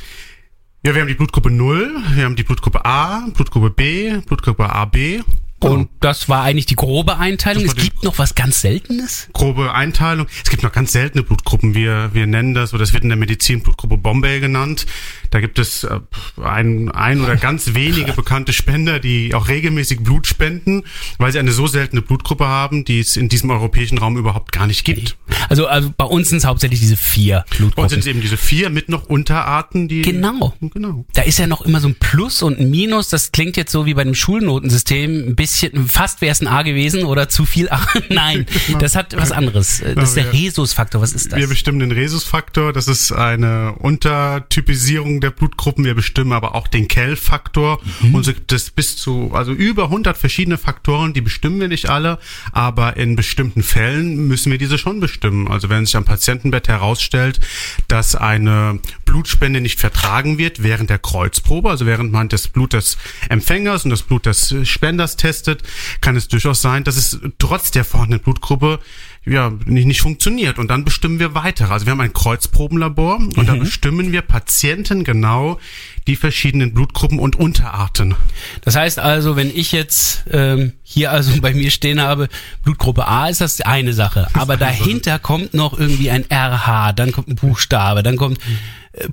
Ja, 0.86 0.94
wir 0.94 1.02
haben 1.02 1.08
die 1.08 1.16
Blutgruppe 1.16 1.50
0, 1.50 1.96
wir 2.14 2.26
haben 2.26 2.36
die 2.36 2.44
Blutgruppe 2.44 2.86
A, 2.86 3.28
Blutgruppe 3.34 3.72
B, 3.72 4.18
Blutgruppe 4.20 4.70
AB. 4.70 5.24
Und 5.60 5.90
das 6.02 6.30
war 6.30 6.44
eigentlich 6.44 6.66
die 6.66 6.76
grobe 6.76 7.18
Einteilung. 7.18 7.66
Es 7.66 7.76
gibt 7.76 8.04
noch 8.04 8.20
was 8.20 8.36
ganz 8.36 8.62
Seltenes. 8.62 9.30
grobe 9.34 9.74
Einteilung. 9.74 10.28
Es 10.44 10.50
gibt 10.50 10.64
noch 10.64 10.72
ganz 10.72 10.92
seltene 10.92 11.24
Blutgruppen. 11.24 11.74
Wir, 11.74 12.12
wir 12.14 12.28
nennen 12.28 12.54
das, 12.54 12.74
oder 12.74 12.82
das 12.82 12.94
wird 12.94 13.04
in 13.04 13.10
der 13.10 13.18
Medizin 13.18 13.62
Blutgruppe 13.64 13.98
Bombay 13.98 14.40
genannt. 14.42 14.86
Da 15.32 15.40
gibt 15.40 15.58
es 15.58 15.84
äh, 15.86 16.00
ein, 16.44 16.92
ein 16.92 17.22
oder 17.22 17.36
ganz 17.38 17.74
wenige 17.74 18.14
bekannte 18.14 18.54
Spender, 18.54 19.00
die 19.00 19.34
auch 19.34 19.48
regelmäßig 19.48 20.04
Blut 20.04 20.28
spenden, 20.28 20.84
weil 21.18 21.32
sie 21.32 21.40
eine 21.40 21.52
so 21.52 21.68
seltene 21.68 22.02
Blutgruppe 22.02 22.48
haben, 22.48 22.86
die 22.86 23.00
es 23.00 23.16
in 23.16 23.30
diesem 23.30 23.50
europäischen 23.50 23.98
Raum 23.98 24.18
überhaupt 24.18 24.52
gar 24.52 24.68
nicht 24.68 24.84
gibt. 24.84 25.18
Also, 25.50 25.68
also 25.68 25.92
bei 25.96 26.06
uns 26.06 26.30
sind 26.30 26.40
es 26.40 26.46
hauptsächlich 26.46 26.80
diese 26.80 26.98
vier 26.98 27.36
Bei 27.36 27.42
uns 27.42 27.50
sind 27.50 27.58
Blutgruppen. 27.58 28.00
es 28.00 28.08
eben 28.08 28.22
diese 28.22 28.38
vier 28.38 28.70
mit 28.70 28.90
noch 28.90 29.06
Unterarten, 29.06 29.88
die... 29.88 30.02
Genau. 30.02 30.54
Genau. 30.74 31.06
Da 31.14 31.22
ist 31.24 31.40
ja 31.40 31.48
noch 31.48 31.62
immer 31.62 31.80
so 31.80 31.88
ein 31.88 31.96
Plus 31.96 32.42
und 32.44 32.60
ein 32.60 32.70
Minus. 32.70 33.10
Das 33.10 33.32
klingt 33.32 33.58
jetzt 33.58 33.72
so 33.72 33.86
wie 33.86 33.94
bei 33.94 34.04
dem 34.04 34.16
Schulnotensystem. 34.16 35.30
Ein 35.30 35.36
bisschen, 35.36 35.45
fast 35.88 36.22
wäre 36.22 36.32
es 36.32 36.42
ein 36.42 36.48
A 36.48 36.62
gewesen 36.62 37.04
oder 37.04 37.30
zu 37.30 37.46
viel 37.46 37.70
A. 37.70 37.86
Nein, 38.10 38.46
das 38.80 38.96
hat 38.96 39.16
was 39.18 39.32
anderes. 39.32 39.84
Das 39.96 40.10
ist 40.10 40.18
der. 40.18 40.34
Rhesusfaktor. 40.34 41.02
Was 41.02 41.14
ist 41.14 41.32
Wir 41.32 41.42
das? 41.42 41.50
bestimmen 41.50 41.80
den 41.80 41.92
Rhesusfaktor, 41.92 42.74
das 42.74 42.88
ist 42.88 43.12
eine 43.12 43.74
Untertypisierung 43.74 45.22
der 45.22 45.32
Blutgruppen. 45.32 45.86
Wir 45.86 45.96
bestimmen 45.96 46.34
aber 46.34 46.56
auch 46.56 46.68
den 46.68 46.88
Kell-Faktor. 46.88 47.80
Und 48.14 48.24
so 48.24 48.34
gibt 48.34 48.52
es 48.52 48.70
bis 48.72 48.98
zu, 48.98 49.32
also 49.34 49.52
über 49.52 49.86
100 49.86 50.18
verschiedene 50.18 50.58
Faktoren, 50.58 51.14
die 51.14 51.22
bestimmen 51.22 51.60
wir 51.60 51.68
nicht 51.68 51.90
alle, 51.90 52.20
aber 52.52 52.98
in 52.98 53.16
bestimmten 53.16 53.64
Fällen 53.64 54.28
müssen 54.28 54.52
wir 54.52 54.58
diese 54.58 54.78
schon 54.78 55.00
bestimmen. 55.00 55.48
Also 55.48 55.70
wenn 55.70 55.86
sich 55.86 55.96
am 55.96 56.06
Patientenbett 56.06 56.68
herausstellt, 56.68 57.40
dass 57.88 58.16
eine 58.16 58.80
Blutspende 59.16 59.62
nicht 59.62 59.80
vertragen 59.80 60.38
wird 60.38 60.62
während 60.62 60.90
der 60.90 61.00
Kreuzprobe, 61.00 61.70
also 61.70 61.86
während 61.86 62.12
man 62.12 62.28
das 62.28 62.50
Blut 62.50 62.74
des 62.74 62.98
Empfängers 63.30 63.86
und 63.86 63.92
das 63.92 64.04
Blut 64.04 64.26
des 64.26 64.54
Spenders 64.64 65.16
testet, 65.16 65.64
kann 66.02 66.18
es 66.18 66.28
durchaus 66.28 66.62
sein, 66.62 66.84
dass 66.84 66.98
es 66.98 67.22
trotz 67.40 67.72
der 67.72 67.86
vorhandenen 67.86 68.22
Blutgruppe 68.22 68.80
ja, 69.26 69.52
nicht, 69.66 69.86
nicht 69.86 70.02
funktioniert. 70.02 70.60
Und 70.60 70.68
dann 70.70 70.86
bestimmen 70.86 71.20
wir 71.20 71.34
weiter. 71.34 71.72
Also 71.72 71.86
wir 71.86 71.92
haben 71.92 72.02
ein 72.02 72.14
Kreuzprobenlabor 72.14 73.16
und 73.16 73.48
da 73.48 73.56
bestimmen 73.56 74.12
wir 74.12 74.22
Patienten 74.22 75.04
genau 75.04 75.60
die 76.08 76.16
verschiedenen 76.16 76.74
Blutgruppen 76.74 77.18
und 77.18 77.36
Unterarten. 77.36 78.16
Das 78.62 78.76
heißt 78.76 79.00
also, 79.00 79.36
wenn 79.36 79.50
ich 79.50 79.72
jetzt 79.72 80.26
ähm, 80.30 80.74
hier 80.84 81.12
also 81.12 81.32
bei 81.42 81.54
mir 81.54 81.72
stehen 81.72 82.00
habe, 82.02 82.28
Blutgruppe 82.64 83.08
A 83.08 83.30
ist 83.30 83.42
das 83.42 83.62
eine 83.62 83.94
Sache. 83.94 84.28
Aber 84.34 84.58
dahinter 84.58 85.20
kommt 85.20 85.54
noch 85.54 85.80
irgendwie 85.80 86.12
ein 86.12 86.26
RH, 86.30 86.94
dann 86.94 87.12
kommt 87.12 87.30
ein 87.30 87.36
Buchstabe, 87.36 88.04
dann 88.04 88.18
kommt 88.18 88.38
äh, 88.38 88.42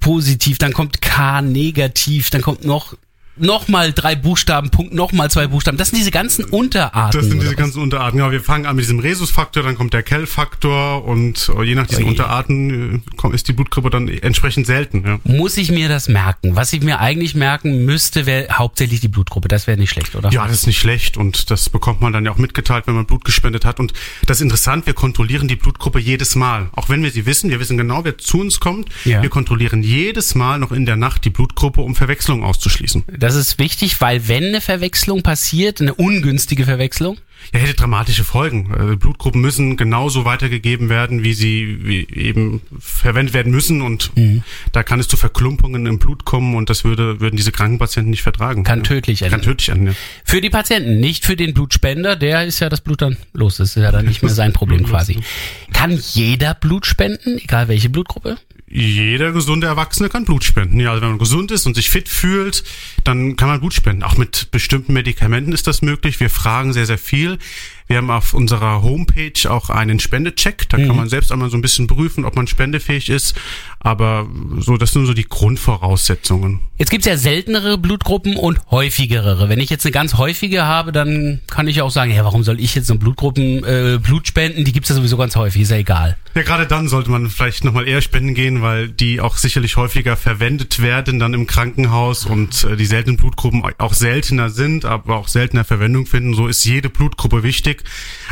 positiv, 0.01 0.59
dann 0.59 0.73
kommt 0.73 1.03
K 1.03 1.43
negativ, 1.43 2.31
dann 2.31 2.43
kommt 2.43 2.65
noch 2.65 2.97
noch 3.37 3.69
mal 3.69 3.93
drei 3.93 4.15
Buchstaben, 4.15 4.71
Punkt, 4.71 4.93
noch 4.93 5.13
mal 5.13 5.31
zwei 5.31 5.47
Buchstaben. 5.47 5.79
Das 5.79 5.89
sind 5.89 5.99
diese 5.99 6.11
ganzen 6.11 6.45
Unterarten. 6.45 7.21
Das 7.21 7.29
sind 7.29 7.43
diese 7.43 7.57
ganzen 7.57 7.81
Unterarten. 7.81 8.19
Ja, 8.19 8.31
wir 8.31 8.41
fangen 8.41 8.67
an 8.67 8.77
mit 8.77 8.85
diesem 8.85 8.99
Rhesusfaktor, 8.99 9.63
dann 9.63 9.77
kommt 9.77 9.95
der 9.95 10.03
Kell-Faktor 10.03 11.05
und 11.05 11.51
äh, 11.57 11.63
je 11.63 11.75
nach 11.75 11.87
diesen 11.87 12.05
Oje. 12.05 12.11
Unterarten 12.11 13.03
äh, 13.23 13.35
ist 13.35 13.49
die 13.49 13.53
Blutgruppe 13.53 13.91
dann 13.91 14.09
entsprechend 14.09 14.67
selten. 14.67 15.05
Ja. 15.07 15.19
Muss 15.25 15.57
ich 15.57 15.71
mir 15.71 15.89
das 15.89 16.09
merken? 16.09 16.57
Was 16.57 16.73
ich 16.73 16.83
mir 16.83 17.01
eigentlich 17.01 17.35
merken 17.35 17.85
müsste, 17.85 18.27
wäre 18.27 18.49
hauptsächlich 18.53 19.01
die 19.01 19.09
Blutgruppe. 19.09 19.49
Das 19.49 19.67
wäre 19.67 19.79
nicht 19.79 19.91
schlecht, 19.91 20.15
oder? 20.15 20.31
Ja, 20.31 20.47
das 20.47 20.59
ist 20.59 20.67
nicht 20.67 20.79
schlecht 20.79 21.17
und 21.17 21.51
das 21.51 21.71
bekommt 21.71 22.01
man 22.01 22.13
dann 22.13 22.25
ja 22.25 22.33
auch 22.33 22.39
mitgeteilt, 22.39 22.87
wenn 22.87 22.95
man 22.95 23.07
Blut 23.07 23.25
gespendet 23.25 23.65
hat. 23.65 23.81
Und 23.81 23.93
das 24.27 24.39
ist 24.39 24.43
interessant, 24.43 24.87
wir 24.87 24.95
kontrollieren 24.95 25.49
die 25.49 25.57
Blutgruppe 25.57 25.99
jedes 25.99 26.35
Mal. 26.35 26.69
Auch 26.73 26.89
wenn 26.89 27.03
wir 27.03 27.11
sie 27.11 27.27
wissen, 27.27 27.51
wir 27.51 27.61
wissen 27.61 27.79
genau, 27.79 28.05
wer 28.05 28.19
zu 28.19 28.41
uns 28.41 28.61
kommt. 28.61 28.89
Ja. 29.05 29.23
Wir 29.23 29.31
kontrollieren 29.31 29.83
jedes 29.83 30.35
Mal 30.35 30.59
noch 30.59 30.73
in 30.73 30.87
der 30.87 30.97
Nacht 30.97 31.25
die 31.25 31.31
Blutgruppe, 31.31 31.81
um 31.81 31.95
Verwechslung 31.95 32.43
auszuschließen. 32.43 33.05
Das 33.23 33.32
ist 33.37 33.59
wichtig, 33.59 34.01
weil 34.01 34.29
wenn 34.29 34.45
eine 34.45 34.61
Verwechslung 34.61 35.23
passiert, 35.23 35.81
eine 35.81 35.95
ungünstige 35.95 36.65
Verwechslung, 36.65 37.19
Ja, 37.53 37.59
hätte 37.59 37.75
dramatische 37.75 38.23
Folgen. 38.23 38.73
Äh, 38.93 38.95
Blutgruppen 38.97 39.41
müssen 39.41 39.77
genauso 39.77 40.25
weitergegeben 40.25 40.89
werden, 40.89 41.25
wie 41.25 41.35
sie 41.35 41.79
wie 41.83 42.07
eben 42.15 42.63
verwendet 42.79 43.35
werden 43.35 43.51
müssen. 43.51 43.83
Und 43.83 44.13
Mhm. 44.17 44.45
da 44.71 44.85
kann 44.85 45.01
es 45.01 45.09
zu 45.09 45.17
Verklumpungen 45.17 45.85
im 45.87 45.99
Blut 45.99 46.25
kommen 46.25 46.55
und 46.55 46.71
das 46.71 46.85
würde, 46.85 47.19
würden 47.21 47.37
diese 47.37 47.51
kranken 47.51 47.79
Patienten 47.79 48.11
nicht 48.11 48.23
vertragen. 48.23 48.63
kann 48.63 48.85
tödlich 48.85 49.23
enden. 49.23 49.33
Kann 49.33 49.43
tödlich 49.43 49.71
enden, 49.71 49.87
ja. 49.89 49.93
Für 50.25 50.41
die 50.41 50.51
Patienten, 50.51 51.01
nicht 51.01 51.25
für 51.27 51.35
den 51.35 51.53
Blutspender, 51.53 52.15
der 52.15 52.45
ist 52.45 52.61
ja 52.61 52.69
das 52.69 52.81
Blut 52.81 53.03
dann 53.03 53.17
los. 53.33 53.57
Das 53.57 53.71
ist 53.77 53.83
ja 53.83 53.91
dann 53.91 54.07
nicht 54.07 54.23
mehr 54.23 54.31
sein 54.33 54.53
Problem 54.53 54.85
quasi. 54.87 55.19
Kann 55.73 56.01
jeder 56.13 56.55
Blut 56.55 56.87
spenden, 56.87 57.39
egal 57.39 57.67
welche 57.67 57.89
Blutgruppe? 57.91 58.37
Jeder 58.75 59.33
gesunde 59.33 59.67
Erwachsene 59.67 60.09
kann 60.09 60.25
Blut 60.25 60.45
spenden. 60.45 60.81
Ja, 60.81 60.91
also 60.91 61.03
wenn 61.03 61.11
man 61.11 61.19
gesund 61.19 61.51
ist 61.51 61.67
und 61.67 61.75
sich 61.75 61.91
fit 61.91 62.09
fühlt, 62.09 62.65
dann 63.05 63.37
kann 63.37 63.49
man 63.49 63.61
Blut 63.61 63.75
spenden. 63.75 64.03
Auch 64.03 64.17
mit 64.17 64.51
bestimmten 64.51 64.95
Medikamenten 64.95 65.53
ist 65.53 65.67
das 65.67 65.83
möglich. 65.83 66.19
Wir 66.21 66.31
fragen 66.31 66.73
sehr, 66.73 66.87
sehr 66.87 66.97
viel. 66.97 67.39
Wir 67.93 67.99
haben 67.99 68.11
auf 68.11 68.33
unserer 68.33 68.83
Homepage 68.83 69.51
auch 69.51 69.69
einen 69.69 70.01
Spendecheck. 70.01 70.67
Da 70.71 70.79
Mhm. 70.79 70.87
kann 70.87 70.97
man 70.97 71.09
selbst 71.11 71.31
einmal 71.31 71.51
so 71.51 71.59
ein 71.59 71.61
bisschen 71.61 71.89
prüfen, 71.89 72.25
ob 72.25 72.37
man 72.37 72.47
spendefähig 72.47 73.11
ist. 73.11 73.35
Aber 73.81 74.27
so, 74.61 74.79
das 74.79 74.93
sind 74.93 75.05
so 75.05 75.13
die 75.13 75.25
Grundvoraussetzungen. 75.29 76.61
Jetzt 76.79 76.91
gibt's 76.91 77.07
ja 77.07 77.19
seltenere 77.19 77.77
Blutgruppen 77.77 78.37
und 78.37 78.61
häufigere. 78.71 79.49
Wenn 79.51 79.61
ich 79.61 79.69
jetzt 79.69 79.85
eine 79.85 79.93
ganz 79.93 80.15
häufige 80.15 80.65
habe, 80.65 80.91
dann 80.93 81.41
kann 81.49 81.69
ich 81.69 81.83
auch 81.83 81.91
sagen, 81.91 82.13
ja, 82.13 82.25
warum 82.25 82.45
soll 82.45 82.61
ich 82.61 82.75
jetzt 82.75 82.87
so 82.87 82.95
Blutgruppen 82.95 83.63
äh, 83.65 83.99
Blut 84.03 84.27
spenden? 84.27 84.65
Die 84.65 84.73
gibt's 84.73 84.89
ja 84.89 84.95
sowieso 84.95 85.17
ganz 85.19 85.37
häufig, 85.37 85.63
ist 85.63 85.71
ja 85.71 85.77
egal. 85.77 86.17
Ja, 86.35 86.43
gerade 86.43 86.67
dann 86.67 86.89
sollte 86.89 87.11
man 87.11 87.29
vielleicht 87.29 87.63
nochmal 87.65 87.87
eher 87.87 88.01
spenden 88.01 88.35
gehen, 88.35 88.63
weil 88.63 88.89
die 88.89 89.21
auch 89.21 89.37
sicherlich 89.37 89.77
häufiger 89.77 90.17
verwendet 90.17 90.81
werden 90.81 91.19
dann 91.19 91.35
im 91.35 91.47
Krankenhaus 91.47 92.25
und 92.25 92.65
äh, 92.65 92.77
die 92.77 92.87
seltenen 92.87 93.19
Blutgruppen 93.19 93.63
auch 93.79 93.93
seltener 93.93 94.49
sind, 94.49 94.87
aber 94.87 95.17
auch 95.17 95.29
seltener 95.29 95.65
Verwendung 95.65 96.07
finden. 96.07 96.33
So 96.35 96.47
ist 96.47 96.65
jede 96.65 96.89
Blutgruppe 96.89 97.43
wichtig. 97.43 97.82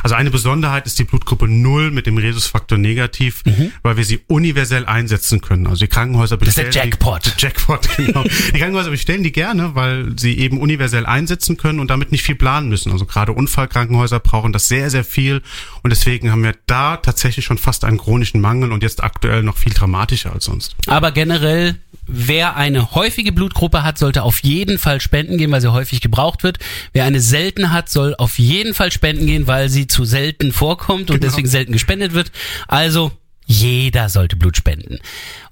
Also 0.02 0.14
eine 0.14 0.30
Besonderheit 0.30 0.86
ist 0.86 0.98
die 0.98 1.04
Blutgruppe 1.04 1.46
0 1.48 1.90
mit 1.90 2.06
dem 2.06 2.18
Rhesusfaktor 2.18 2.78
negativ, 2.78 3.42
weil 3.82 3.96
wir 3.96 4.04
sie 4.04 4.20
universell 4.26 4.86
einsetzen 4.86 5.40
können. 5.40 5.66
Also 5.66 5.84
die 5.84 5.88
Krankenhäuser 5.88 6.36
ist 6.40 6.56
der 6.56 6.62
bestellen 6.64 6.72
Jackpot. 6.72 7.26
Die, 7.26 7.30
der 7.30 7.38
Jackpot, 7.38 7.96
genau. 7.96 8.24
die 8.24 8.58
Krankenhäuser 8.58 8.90
bestellen 8.90 9.22
die 9.22 9.32
gerne, 9.32 9.74
weil 9.74 10.18
sie 10.18 10.38
eben 10.38 10.58
universell 10.58 11.06
einsetzen 11.06 11.56
können 11.56 11.80
und 11.80 11.90
damit 11.90 12.12
nicht 12.12 12.22
viel 12.22 12.34
planen 12.34 12.68
müssen. 12.68 12.92
Also 12.92 13.06
gerade 13.06 13.32
Unfallkrankenhäuser 13.32 14.20
brauchen 14.20 14.52
das 14.52 14.68
sehr, 14.68 14.90
sehr 14.90 15.04
viel 15.04 15.42
und 15.82 15.90
deswegen 15.90 16.30
haben 16.30 16.42
wir 16.42 16.54
da 16.66 16.96
tatsächlich 16.96 17.44
schon 17.44 17.58
fast 17.58 17.84
einen 17.84 17.98
chronischen 17.98 18.40
Mangel 18.40 18.72
und 18.72 18.82
jetzt 18.82 19.02
aktuell 19.02 19.42
noch 19.42 19.56
viel 19.56 19.72
dramatischer 19.72 20.32
als 20.32 20.44
sonst. 20.44 20.76
Aber 20.86 21.12
generell, 21.12 21.76
wer 22.12 22.56
eine 22.56 22.92
häufige 22.94 23.32
Blutgruppe 23.32 23.82
hat, 23.82 23.98
sollte 23.98 24.22
auf 24.24 24.40
jeden 24.42 24.78
Fall 24.78 25.00
spenden 25.00 25.38
gehen, 25.38 25.50
weil 25.50 25.60
sie 25.60 25.72
häufig 25.72 26.00
gebraucht 26.00 26.42
wird. 26.42 26.58
Wer 26.92 27.04
eine 27.04 27.20
seltene 27.20 27.72
hat, 27.72 27.88
soll 27.88 28.14
auf 28.18 28.38
jeden 28.38 28.74
Fall 28.74 28.90
spenden 28.92 29.26
gehen, 29.26 29.46
weil 29.46 29.68
sie 29.68 29.86
zu 29.86 30.04
selten 30.04 30.52
vorkommt 30.52 31.10
und 31.10 31.20
Genau. 31.20 31.30
deswegen 31.30 31.48
selten 31.48 31.72
gespendet 31.72 32.12
wird. 32.12 32.32
Also 32.68 33.12
jeder 33.46 34.08
sollte 34.08 34.36
Blut 34.36 34.56
spenden. 34.56 34.98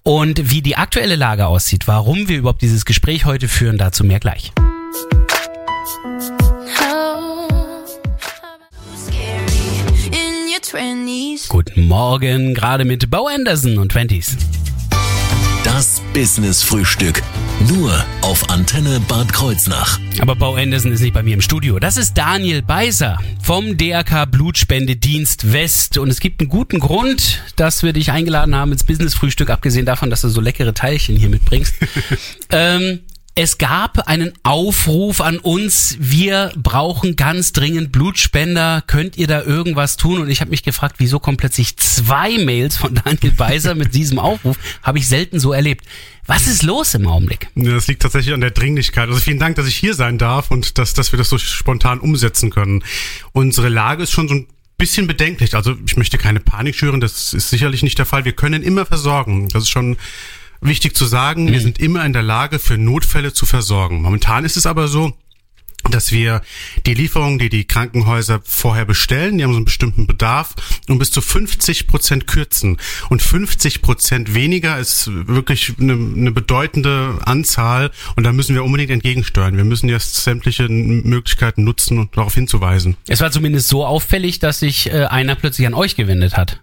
Und 0.02 0.50
wie 0.50 0.62
die 0.62 0.76
aktuelle 0.76 1.16
Lage 1.16 1.46
aussieht, 1.46 1.86
warum 1.88 2.28
wir 2.28 2.38
überhaupt 2.38 2.62
dieses 2.62 2.84
Gespräch 2.84 3.24
heute 3.24 3.48
führen, 3.48 3.78
dazu 3.78 4.04
mehr 4.04 4.20
gleich. 4.20 4.52
Scary 8.96 10.06
in 10.06 10.48
your 10.52 10.60
20s. 10.62 11.48
Guten 11.48 11.86
Morgen, 11.88 12.54
gerade 12.54 12.84
mit 12.84 13.10
Bo 13.10 13.26
Anderson 13.26 13.78
und 13.78 13.92
20s. 13.92 14.36
Business 16.18 16.64
Frühstück. 16.64 17.22
Nur 17.68 18.04
auf 18.22 18.50
Antenne 18.50 18.98
Bad 19.06 19.32
Kreuznach. 19.32 20.00
Aber 20.18 20.34
Bo 20.34 20.56
Anderson 20.56 20.90
ist 20.90 21.00
nicht 21.00 21.14
bei 21.14 21.22
mir 21.22 21.34
im 21.34 21.40
Studio. 21.40 21.78
Das 21.78 21.96
ist 21.96 22.18
Daniel 22.18 22.60
Beiser 22.60 23.20
vom 23.40 23.76
DRK 23.76 24.26
Blutspendedienst 24.26 25.52
West. 25.52 25.96
Und 25.96 26.08
es 26.08 26.18
gibt 26.18 26.40
einen 26.40 26.50
guten 26.50 26.80
Grund, 26.80 27.44
dass 27.54 27.84
wir 27.84 27.92
dich 27.92 28.10
eingeladen 28.10 28.56
haben 28.56 28.72
ins 28.72 28.82
Business-Frühstück, 28.82 29.48
abgesehen 29.48 29.86
davon, 29.86 30.10
dass 30.10 30.22
du 30.22 30.28
so 30.28 30.40
leckere 30.40 30.74
Teilchen 30.74 31.14
hier 31.14 31.28
mitbringst. 31.28 31.76
ähm, 32.50 32.98
es 33.40 33.56
gab 33.56 34.08
einen 34.08 34.32
Aufruf 34.42 35.20
an 35.20 35.38
uns, 35.38 35.96
wir 36.00 36.50
brauchen 36.56 37.14
ganz 37.14 37.52
dringend 37.52 37.92
Blutspender, 37.92 38.82
könnt 38.84 39.16
ihr 39.16 39.28
da 39.28 39.44
irgendwas 39.44 39.96
tun? 39.96 40.22
Und 40.22 40.28
ich 40.28 40.40
habe 40.40 40.50
mich 40.50 40.64
gefragt, 40.64 40.96
wieso 40.98 41.20
kommen 41.20 41.36
plötzlich 41.36 41.76
zwei 41.76 42.36
Mails 42.38 42.76
von 42.76 42.96
Daniel 42.96 43.30
Beiser 43.30 43.76
mit 43.76 43.94
diesem 43.94 44.18
Aufruf? 44.18 44.58
Habe 44.82 44.98
ich 44.98 45.06
selten 45.06 45.38
so 45.38 45.52
erlebt. 45.52 45.84
Was 46.26 46.48
ist 46.48 46.64
los 46.64 46.94
im 46.94 47.06
Augenblick? 47.06 47.46
Das 47.54 47.86
liegt 47.86 48.02
tatsächlich 48.02 48.34
an 48.34 48.40
der 48.40 48.50
Dringlichkeit. 48.50 49.08
Also 49.08 49.20
vielen 49.20 49.38
Dank, 49.38 49.54
dass 49.54 49.68
ich 49.68 49.76
hier 49.76 49.94
sein 49.94 50.18
darf 50.18 50.50
und 50.50 50.76
dass, 50.76 50.94
dass 50.94 51.12
wir 51.12 51.16
das 51.16 51.28
so 51.28 51.38
spontan 51.38 52.00
umsetzen 52.00 52.50
können. 52.50 52.82
Unsere 53.30 53.68
Lage 53.68 54.02
ist 54.02 54.10
schon 54.10 54.26
so 54.26 54.34
ein 54.34 54.48
bisschen 54.78 55.06
bedenklich. 55.06 55.54
Also 55.54 55.76
ich 55.86 55.96
möchte 55.96 56.18
keine 56.18 56.40
Panik 56.40 56.74
schüren, 56.74 57.00
das 57.00 57.34
ist 57.34 57.50
sicherlich 57.50 57.84
nicht 57.84 57.98
der 57.98 58.06
Fall. 58.06 58.24
Wir 58.24 58.32
können 58.32 58.64
immer 58.64 58.84
versorgen. 58.84 59.48
Das 59.50 59.62
ist 59.62 59.70
schon 59.70 59.96
wichtig 60.60 60.96
zu 60.96 61.04
sagen. 61.04 61.50
Wir 61.52 61.60
sind 61.60 61.78
immer 61.78 62.04
in 62.04 62.12
der 62.12 62.22
Lage, 62.22 62.58
für 62.58 62.78
Notfälle 62.78 63.32
zu 63.32 63.46
versorgen. 63.46 64.02
Momentan 64.02 64.44
ist 64.44 64.56
es 64.56 64.66
aber 64.66 64.88
so, 64.88 65.14
dass 65.90 66.12
wir 66.12 66.42
die 66.86 66.94
Lieferungen, 66.94 67.38
die 67.38 67.48
die 67.48 67.64
Krankenhäuser 67.64 68.40
vorher 68.44 68.84
bestellen, 68.84 69.38
die 69.38 69.44
haben 69.44 69.52
so 69.52 69.58
einen 69.58 69.64
bestimmten 69.64 70.06
Bedarf, 70.06 70.54
um 70.88 70.98
bis 70.98 71.10
zu 71.10 71.20
50 71.20 71.86
Prozent 71.86 72.26
kürzen. 72.26 72.78
Und 73.08 73.22
50 73.22 73.80
Prozent 73.80 74.34
weniger 74.34 74.78
ist 74.78 75.08
wirklich 75.08 75.74
eine, 75.80 75.92
eine 75.92 76.32
bedeutende 76.32 77.18
Anzahl 77.24 77.90
und 78.16 78.24
da 78.24 78.32
müssen 78.32 78.54
wir 78.54 78.64
unbedingt 78.64 78.90
entgegensteuern. 78.90 79.56
Wir 79.56 79.64
müssen 79.64 79.88
jetzt 79.88 80.16
sämtliche 80.16 80.68
Möglichkeiten 80.68 81.64
nutzen, 81.64 81.98
um 81.98 82.10
darauf 82.12 82.34
hinzuweisen. 82.34 82.96
Es 83.06 83.20
war 83.20 83.30
zumindest 83.30 83.68
so 83.68 83.86
auffällig, 83.86 84.40
dass 84.40 84.60
sich 84.60 84.92
äh, 84.92 85.04
einer 85.04 85.36
plötzlich 85.36 85.66
an 85.66 85.74
euch 85.74 85.96
gewendet 85.96 86.36
hat. 86.36 86.60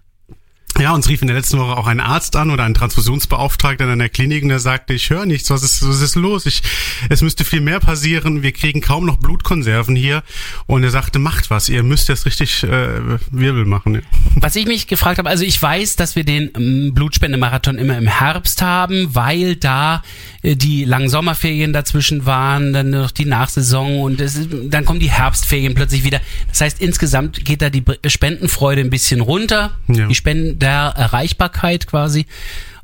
Ja, 0.78 0.92
uns 0.92 1.08
rief 1.08 1.22
in 1.22 1.28
der 1.28 1.36
letzten 1.36 1.58
Woche 1.58 1.74
auch 1.76 1.86
ein 1.86 2.00
Arzt 2.00 2.36
an 2.36 2.50
oder 2.50 2.64
ein 2.64 2.74
Transfusionsbeauftragter 2.74 3.84
in 3.84 3.90
einer 3.90 4.10
Klinik 4.10 4.42
und 4.42 4.50
der 4.50 4.58
sagte, 4.60 4.92
ich 4.92 5.08
höre 5.08 5.24
nichts, 5.24 5.48
was 5.48 5.62
ist, 5.62 5.86
was 5.88 6.02
ist 6.02 6.16
los? 6.16 6.44
Ich, 6.44 6.62
es 7.08 7.22
müsste 7.22 7.44
viel 7.44 7.62
mehr 7.62 7.80
passieren, 7.80 8.42
wir 8.42 8.52
kriegen 8.52 8.82
kaum 8.82 9.06
noch 9.06 9.16
Blutkonserven 9.16 9.96
hier. 9.96 10.22
Und 10.66 10.84
er 10.84 10.90
sagte, 10.90 11.18
macht 11.18 11.48
was, 11.50 11.70
ihr 11.70 11.82
müsst 11.82 12.08
jetzt 12.10 12.26
richtig 12.26 12.62
äh, 12.62 13.00
Wirbel 13.30 13.64
machen. 13.64 13.94
Ja. 13.94 14.00
Was 14.36 14.54
ich 14.54 14.66
mich 14.66 14.86
gefragt 14.86 15.16
habe, 15.18 15.30
also 15.30 15.44
ich 15.44 15.60
weiß, 15.60 15.96
dass 15.96 16.14
wir 16.14 16.24
den 16.24 16.50
ähm, 16.54 16.92
Blutspendemarathon 16.94 17.78
immer 17.78 17.96
im 17.96 18.06
Herbst 18.06 18.60
haben, 18.60 19.14
weil 19.14 19.56
da 19.56 20.02
äh, 20.42 20.56
die 20.56 20.84
langen 20.84 21.08
Sommerferien 21.08 21.72
dazwischen 21.72 22.26
waren, 22.26 22.74
dann 22.74 22.90
noch 22.90 23.12
die 23.12 23.24
Nachsaison 23.24 24.00
und 24.02 24.20
es 24.20 24.38
dann 24.64 24.84
kommen 24.84 25.00
die 25.00 25.10
Herbstferien 25.10 25.74
plötzlich 25.74 26.04
wieder. 26.04 26.20
Das 26.48 26.60
heißt, 26.60 26.80
insgesamt 26.82 27.44
geht 27.46 27.62
da 27.62 27.70
die 27.70 27.82
Spendenfreude 28.06 28.82
ein 28.82 28.90
bisschen 28.90 29.20
runter, 29.22 29.78
Ja. 29.88 30.06
die 30.06 30.14
Spendenerreichbarkeit 30.66 31.86
quasi. 31.86 32.26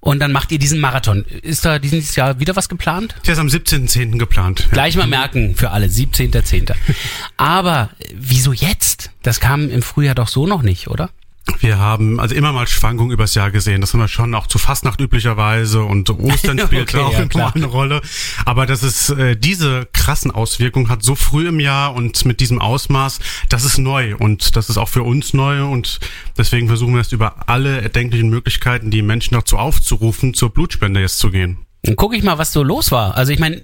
Und 0.00 0.18
dann 0.18 0.32
macht 0.32 0.50
ihr 0.50 0.58
diesen 0.58 0.80
Marathon. 0.80 1.24
Ist 1.42 1.64
da 1.64 1.78
dieses 1.78 2.16
Jahr 2.16 2.40
wieder 2.40 2.56
was 2.56 2.68
geplant? 2.68 3.14
Der 3.24 3.34
ist 3.34 3.38
am 3.38 3.46
17.10. 3.46 4.18
geplant. 4.18 4.68
Gleich 4.72 4.96
mal 4.96 5.06
merken 5.06 5.54
für 5.54 5.70
alle, 5.70 5.86
17.10. 5.86 6.74
Aber 7.36 7.90
wieso 8.12 8.52
jetzt? 8.52 9.10
Das 9.22 9.38
kam 9.38 9.70
im 9.70 9.82
Frühjahr 9.82 10.16
doch 10.16 10.26
so 10.26 10.46
noch 10.46 10.62
nicht, 10.62 10.88
oder? 10.88 11.10
Wir 11.58 11.78
haben 11.78 12.20
also 12.20 12.34
immer 12.34 12.52
mal 12.52 12.66
Schwankungen 12.66 13.12
übers 13.12 13.34
Jahr 13.34 13.50
gesehen. 13.50 13.80
Das 13.80 13.92
haben 13.92 14.00
wir 14.00 14.08
schon 14.08 14.34
auch 14.34 14.46
zu 14.46 14.58
Fastnacht 14.58 15.00
üblicherweise 15.00 15.82
und 15.82 16.08
Ostern 16.10 16.58
spielt 16.66 16.94
Okay, 16.94 17.02
auch 17.02 17.12
ja, 17.12 17.18
immer 17.20 17.28
klar. 17.28 17.52
eine 17.54 17.66
Rolle. 17.66 18.00
Aber 18.44 18.66
dass 18.66 18.82
es 18.82 19.10
äh, 19.10 19.36
diese 19.36 19.88
krassen 19.92 20.30
Auswirkungen 20.30 20.88
hat, 20.88 21.02
so 21.02 21.14
früh 21.14 21.48
im 21.48 21.60
Jahr 21.60 21.94
und 21.94 22.24
mit 22.24 22.40
diesem 22.40 22.60
Ausmaß, 22.60 23.18
das 23.48 23.64
ist 23.64 23.78
neu 23.78 24.16
und 24.16 24.56
das 24.56 24.70
ist 24.70 24.76
auch 24.78 24.88
für 24.88 25.02
uns 25.02 25.34
neu 25.34 25.64
und 25.64 26.00
deswegen 26.38 26.68
versuchen 26.68 26.94
wir 26.94 27.00
es 27.00 27.12
über 27.12 27.48
alle 27.48 27.80
erdenklichen 27.80 28.30
Möglichkeiten, 28.30 28.90
die 28.90 29.02
Menschen 29.02 29.34
dazu 29.34 29.58
aufzurufen, 29.58 30.34
zur 30.34 30.50
Blutspende 30.50 31.00
jetzt 31.00 31.18
zu 31.18 31.30
gehen. 31.30 31.58
Dann 31.84 31.96
gucke 31.96 32.16
ich 32.16 32.22
mal, 32.22 32.38
was 32.38 32.52
so 32.52 32.62
los 32.62 32.92
war. 32.92 33.16
Also 33.16 33.32
ich 33.32 33.40
meine, 33.40 33.60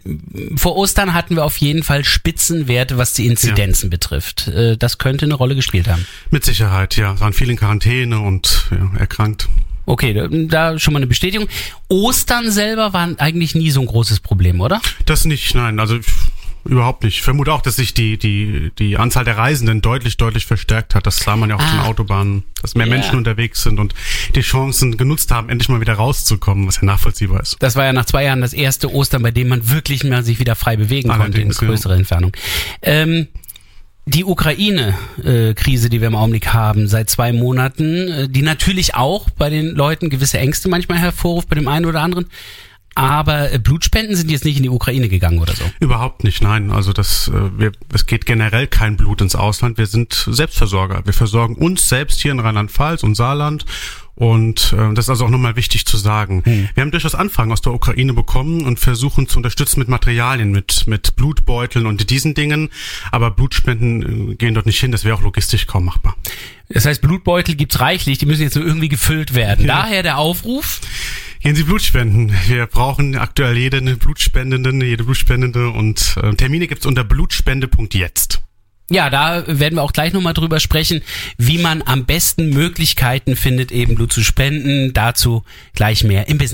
vor 0.57 0.75
Ostern 0.77 1.15
hatten 1.15 1.37
wir 1.37 1.45
auf 1.45 1.57
jeden 1.59 1.85
Fall 1.85 2.05
Spitzenwerte, 2.05 2.99
was 2.99 3.15
die 3.15 3.27
Inzidenzen 3.27 3.91
betrifft. 3.91 4.49
Äh, 4.49 4.77
Das 4.77 4.99
könnte 4.99 5.25
eine 5.25 5.35
Rolle 5.35 5.55
gespielt 5.55 5.87
haben. 5.87 6.05
Mit 6.31 6.45
Sicherheit, 6.45 6.97
ja. 6.97 7.15
Es 7.15 7.21
waren 7.21 7.33
viele 7.33 7.53
in 7.53 7.59
Quarantäne 7.59 8.19
und 8.19 8.67
ja, 8.73 8.99
erkrankt. 8.99 9.49
Okay, 9.87 10.29
da- 10.49 10.79
schon 10.81 10.93
mal 10.95 10.99
eine 10.99 11.07
Bestätigung. 11.07 11.49
Ostern 11.89 12.51
selber 12.51 12.93
war 12.93 13.09
eigentlich 13.19 13.55
nie 13.55 13.71
so 13.71 13.81
ein 13.81 13.87
großes 13.87 14.19
Problem, 14.21 14.61
oder? 14.61 14.81
Das 15.07 15.25
nicht, 15.25 15.55
nein, 15.55 15.79
also 15.79 15.99
überhaupt 16.65 17.05
nicht. 17.05 17.17
Ich 17.17 17.23
vermute 17.23 17.53
auch, 17.53 17.63
dass 17.63 17.77
sich 17.77 17.95
die, 17.95 18.19
die, 18.19 18.71
die 18.79 18.97
Anzahl 18.97 19.25
der 19.25 19.37
Reisenden 19.37 19.81
deutlich, 19.81 20.17
deutlich 20.17 20.47
verstärkt 20.47 20.95
hat. 20.95 21.07
Das 21.07 21.19
sah 21.19 21.37
man 21.37 21.51
ja 21.51 21.57
auf 21.57 21.63
den 21.63 21.81
Ah. 21.81 21.87
Autobahnen, 21.87 22.45
dass 22.63 22.75
mehr 22.75 22.87
Ja. 22.87 22.93
Menschen 22.95 23.17
unterwegs 23.17 23.63
sind 23.63 23.79
und 23.81 23.95
die 24.35 24.41
Chancen 24.41 24.97
genutzt 24.97 25.31
haben, 25.31 25.49
endlich 25.49 25.69
mal 25.69 25.81
wieder 25.81 25.95
rauszukommen, 25.95 26.67
was 26.67 26.77
ja 26.77 26.85
nachvollziehbar 26.85 27.41
ist. 27.41 27.57
Das 27.61 27.77
war 27.77 27.85
ja 27.85 27.93
nach 27.93 28.07
zwei 28.07 28.25
Jahren 28.25 28.41
das 28.41 28.53
erste 28.53 28.93
Ostern, 28.93 29.23
bei 29.23 29.31
dem 29.31 29.49
man 29.49 29.71
wirklich 29.71 30.05
mal 30.05 30.25
sich 30.25 30.39
wieder 30.41 30.55
frei 30.55 30.77
bewegen 30.77 31.09
konnte 31.09 31.41
in 31.41 31.51
Allerdings, 31.51 31.85
ja. 31.85 31.91
Entfernung. 31.93 32.33
Ähm, 32.83 33.29
die 34.07 34.25
Ukraine-Krise, 34.25 35.91
die 35.91 36.01
wir 36.01 36.09
im 36.09 36.17
Augenblick 36.17 36.53
haben, 36.55 36.89
seit 36.89 37.11
zwei 37.11 37.33
Monaten, 37.33 38.09
äh, 38.09 38.29
die 38.29 38.43
natürlich 38.43 38.95
auch 38.95 39.29
bei 39.31 39.51
den 39.51 39.75
Leuten 39.75 40.09
gewisse 40.09 40.39
Ängste 40.39 40.69
manchmal 40.69 40.99
hervorruft, 40.99 41.49
bei 41.49 41.57
dem 41.57 41.69
einen 41.69 41.85
oder 41.87 42.01
anderen. 42.01 42.27
Aber 42.99 43.53
äh, 43.53 43.59
Blutspenden 43.59 44.17
sind 44.17 44.31
jetzt 44.31 44.45
nicht 44.45 44.57
in 44.57 44.65
die 44.65 44.71
Ukraine 44.71 45.09
gegangen 45.09 45.39
oder 45.39 45.55
so. 45.55 45.65
Überhaupt 45.81 46.25
nicht, 46.25 46.43
nein. 46.43 46.71
Also 46.71 46.93
das, 46.93 47.29
äh, 47.29 47.59
wir, 47.59 47.73
es 47.93 48.07
geht 48.07 48.27
generell 48.27 48.67
kein 48.67 48.97
Blut 48.97 49.21
ins 49.21 49.37
Ausland. 49.37 49.79
Wir 49.79 49.87
sind 49.87 50.27
Selbstversorger. 50.29 51.03
Wir 51.05 51.13
versorgen 51.13 51.55
uns 51.55 51.89
selbst 51.89 52.21
hier 52.21 52.33
in 52.33 52.41
Rheinland-Pfalz 52.41 53.03
und 53.03 53.15
Saarland. 53.15 53.65
Und 54.19 54.75
äh, 54.77 54.95
das 54.95 55.05
ist 55.05 55.11
also 55.11 55.27
auch 55.27 55.31
nochmal 55.31 55.55
wichtig 55.55 55.87
zu 55.87 55.97
sagen. 55.97 56.43
Wir 56.45 56.81
haben 56.83 56.91
durchaus 56.91 57.15
Anfragen 57.15 57.53
aus 57.53 57.61
der 57.61 57.73
Ukraine 57.73 58.13
bekommen 58.15 58.67
und 58.67 58.81
versuchen 58.81 59.29
zu 59.29 59.37
unterstützen 59.37 59.79
mit 59.79 59.89
Materialien, 59.89 60.51
mit, 60.51 60.89
mit 60.89 61.15
Blutbeuteln 61.15 61.87
und 61.87 62.11
diesen 62.11 62.35
Dingen. 62.35 62.71
Aber 63.13 63.31
Blutspenden 63.31 64.33
äh, 64.33 64.35
gehen 64.35 64.55
dort 64.55 64.67
nicht 64.67 64.81
hin. 64.81 64.91
Das 64.91 65.05
wäre 65.05 65.15
auch 65.15 65.23
logistisch 65.23 65.69
kaum 65.69 65.85
machbar. 65.85 66.17
Das 66.69 66.85
heißt, 66.85 67.01
Blutbeutel 67.01 67.55
gibt's 67.55 67.79
reichlich, 67.79 68.19
die 68.19 68.27
müssen 68.27 68.43
jetzt 68.43 68.57
nur 68.57 68.67
irgendwie 68.67 68.89
gefüllt 68.89 69.37
werden. 69.37 69.67
Ja. 69.67 69.83
Daher 69.83 70.03
der 70.03 70.19
Aufruf. 70.19 70.81
Gehen 71.41 71.55
Sie 71.55 71.63
Blut 71.63 71.83
spenden. 71.83 72.35
Wir 72.47 72.67
brauchen 72.67 73.17
aktuell 73.17 73.57
jede 73.57 73.81
Blutspendende, 73.81 74.85
jede 74.85 75.05
Blutspendende 75.05 75.71
und 75.71 76.17
äh, 76.23 76.35
Termine 76.35 76.67
gibt's 76.67 76.87
unter 76.87 77.05
blutspende.jetzt. 77.05 78.43
Ja, 78.91 79.11
da 79.11 79.45
werden 79.47 79.75
wir 79.75 79.83
auch 79.83 79.93
gleich 79.93 80.15
nochmal 80.15 80.33
drüber 80.33 80.61
sprechen, 80.61 81.03
wie 81.37 81.59
man 81.59 81.83
am 81.83 82.07
besten 82.07 82.49
Möglichkeiten 82.51 83.37
findet, 83.37 83.71
eben 83.71 83.97
Blut 83.97 84.13
zu 84.13 84.25
spenden. 84.25 84.95
Dazu 84.95 85.45
gleich 85.75 86.05
mehr 86.05 86.27
im 86.29 86.41
with 86.41 86.51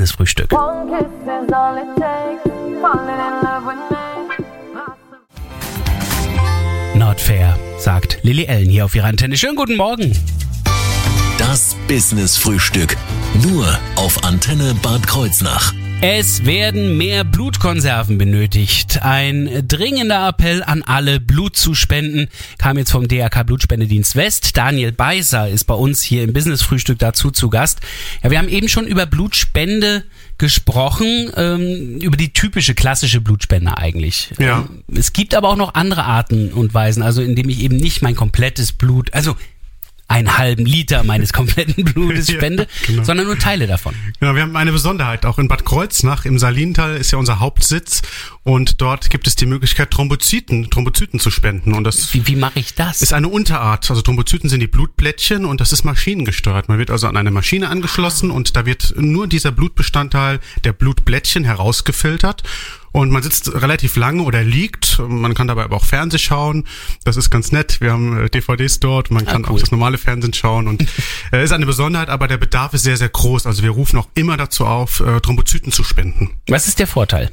me. 3.91 4.05
Not 6.99 7.21
fair, 7.21 7.59
sagt 7.79 8.19
Lily 8.23 8.45
Ellen 8.45 8.69
hier 8.69 8.85
auf 8.85 8.95
ihrer 8.95 9.07
Antenne. 9.07 9.37
Schönen 9.37 9.57
guten 9.57 9.77
Morgen. 9.77 10.17
Das 11.39 11.77
Business 11.89 12.37
Frühstück. 12.37 12.97
Nur 13.43 13.79
auf 13.97 14.23
Antenne 14.25 14.75
Bad 14.83 15.07
Kreuznach. 15.07 15.75
Es 16.01 16.45
werden 16.45 16.99
mehr 16.99 17.25
Blutkonserven 17.25 18.19
benötigt. 18.19 19.03
Ein 19.03 19.65
dringender 19.67 20.29
Appell 20.29 20.63
an 20.63 20.83
alle, 20.83 21.19
Blut 21.19 21.57
zu 21.57 21.75
spenden, 21.75 22.29
kam 22.59 22.77
jetzt 22.79 22.91
vom 22.91 23.09
DRK 23.09 23.45
Blutspendedienst 23.45 24.15
West. 24.15 24.57
Daniel 24.57 24.93
Beiser 24.93 25.49
ist 25.49 25.65
bei 25.65 25.75
uns 25.75 26.03
hier 26.03 26.23
im 26.23 26.33
Business 26.33 26.63
Frühstück 26.63 26.99
dazu 26.99 27.31
zu 27.31 27.49
Gast. 27.49 27.81
Ja, 28.23 28.31
wir 28.31 28.39
haben 28.39 28.49
eben 28.49 28.69
schon 28.69 28.87
über 28.87 29.07
Blutspende 29.07 30.05
gesprochen, 30.37 31.31
ähm, 31.37 31.99
über 32.01 32.17
die 32.17 32.33
typische 32.33 32.75
klassische 32.75 33.21
Blutspende 33.21 33.79
eigentlich. 33.79 34.31
Ja. 34.39 34.69
Ähm, 34.69 34.83
Es 34.95 35.13
gibt 35.13 35.35
aber 35.35 35.49
auch 35.49 35.57
noch 35.57 35.75
andere 35.75 36.05
Arten 36.05 36.53
und 36.53 36.75
Weisen, 36.75 37.03
also 37.03 37.23
indem 37.23 37.49
ich 37.49 37.61
eben 37.61 37.77
nicht 37.77 38.03
mein 38.03 38.15
komplettes 38.15 38.73
Blut, 38.73 39.15
also 39.15 39.37
einen 40.07 40.37
halben 40.39 40.67
Liter 40.67 41.03
meines 41.05 41.33
kompletten 41.33 41.85
Blutes 41.95 42.29
Ja, 42.29 42.37
spende, 42.37 42.67
genau. 42.87 43.05
sondern 43.05 43.27
nur 43.27 43.39
Teile 43.39 43.67
davon. 43.67 43.95
Genau, 44.21 44.35
wir 44.35 44.43
haben 44.43 44.57
eine 44.57 44.71
Besonderheit. 44.73 45.25
Auch 45.27 45.39
in 45.39 45.49
Bad 45.49 45.65
Kreuznach 45.65 46.25
im 46.25 46.39
Salintal 46.39 46.97
ist 46.97 47.11
ja 47.11 47.19
unser 47.19 47.41
Hauptsitz 47.41 48.03
und 48.43 48.81
dort 48.81 49.09
gibt 49.11 49.27
es 49.27 49.35
die 49.35 49.47
Möglichkeit, 49.47 49.91
Thrombozyten, 49.91 50.71
Thrombozyten 50.71 51.19
zu 51.21 51.31
spenden. 51.31 51.73
Und 51.75 51.85
das 51.85 52.13
Wie, 52.15 52.27
wie 52.27 52.37
mache 52.37 52.59
ich 52.59 52.75
das? 52.75 53.01
ist 53.03 53.13
eine 53.13 53.29
Unterart. 53.29 53.89
Also 53.91 54.03
Thrombozyten 54.03 54.51
sind 54.51 54.61
die 54.61 54.67
Blutblättchen 54.67 55.45
und 55.47 55.61
das 55.61 55.73
ist 55.73 55.85
maschinengesteuert. 55.85 56.69
Man 56.69 56.79
wird 56.79 56.91
also 56.91 57.07
an 57.07 57.17
eine 57.17 57.31
Maschine 57.31 57.69
angeschlossen 57.71 58.31
und 58.31 58.57
da 58.57 58.67
wird 58.67 58.95
nur 58.97 59.27
dieser 59.27 59.53
Blutbestandteil 59.53 60.41
der 60.65 60.73
Blutblättchen 60.75 61.45
herausgefiltert. 61.45 62.43
Und 62.95 63.11
man 63.11 63.25
sitzt 63.25 63.53
relativ 63.53 63.97
lange 63.97 64.23
oder 64.23 64.45
liegt. 64.45 65.01
Man 65.01 65.35
kann 65.35 65.49
dabei 65.49 65.65
aber 65.65 65.75
auch 65.75 65.85
Fernseh 65.85 66.17
schauen. 66.19 66.65
Das 67.03 67.17
ist 67.17 67.29
ganz 67.29 67.51
nett. 67.51 67.81
Wir 67.81 67.91
haben 67.91 68.17
äh, 68.27 68.31
DVDs 68.31 68.79
dort. 68.79 69.11
Man 69.11 69.27
kann 69.27 69.45
Ah, 69.45 69.49
cool. 69.49 69.57
auch 69.57 69.61
das 69.61 69.73
normale 69.73 69.99
Fernsehen 69.99 70.33
schauen. 70.33 70.69
Und 70.69 70.87
äh, 71.33 71.43
ist 71.43 71.51
eine 71.53 71.67
Besonderheit, 71.67 72.09
aber 72.09 72.29
der 72.29 72.37
Bedarf 72.37 72.73
ist 72.73 72.83
sehr, 72.85 72.97
sehr 72.97 73.09
groß. 73.09 73.47
Also 73.47 73.65
wir 73.65 73.71
rufen 73.71 73.99
auch 73.99 74.07
immer 74.15 74.37
dazu 74.37 74.65
auf, 74.65 75.01
äh, 75.01 75.21
Thrombozyten 75.21 75.73
zu 75.73 75.83
spenden. 75.83 76.31
Was 76.47 76.69
ist 76.69 76.79
der 76.79 76.87
Vorteil? 76.87 77.33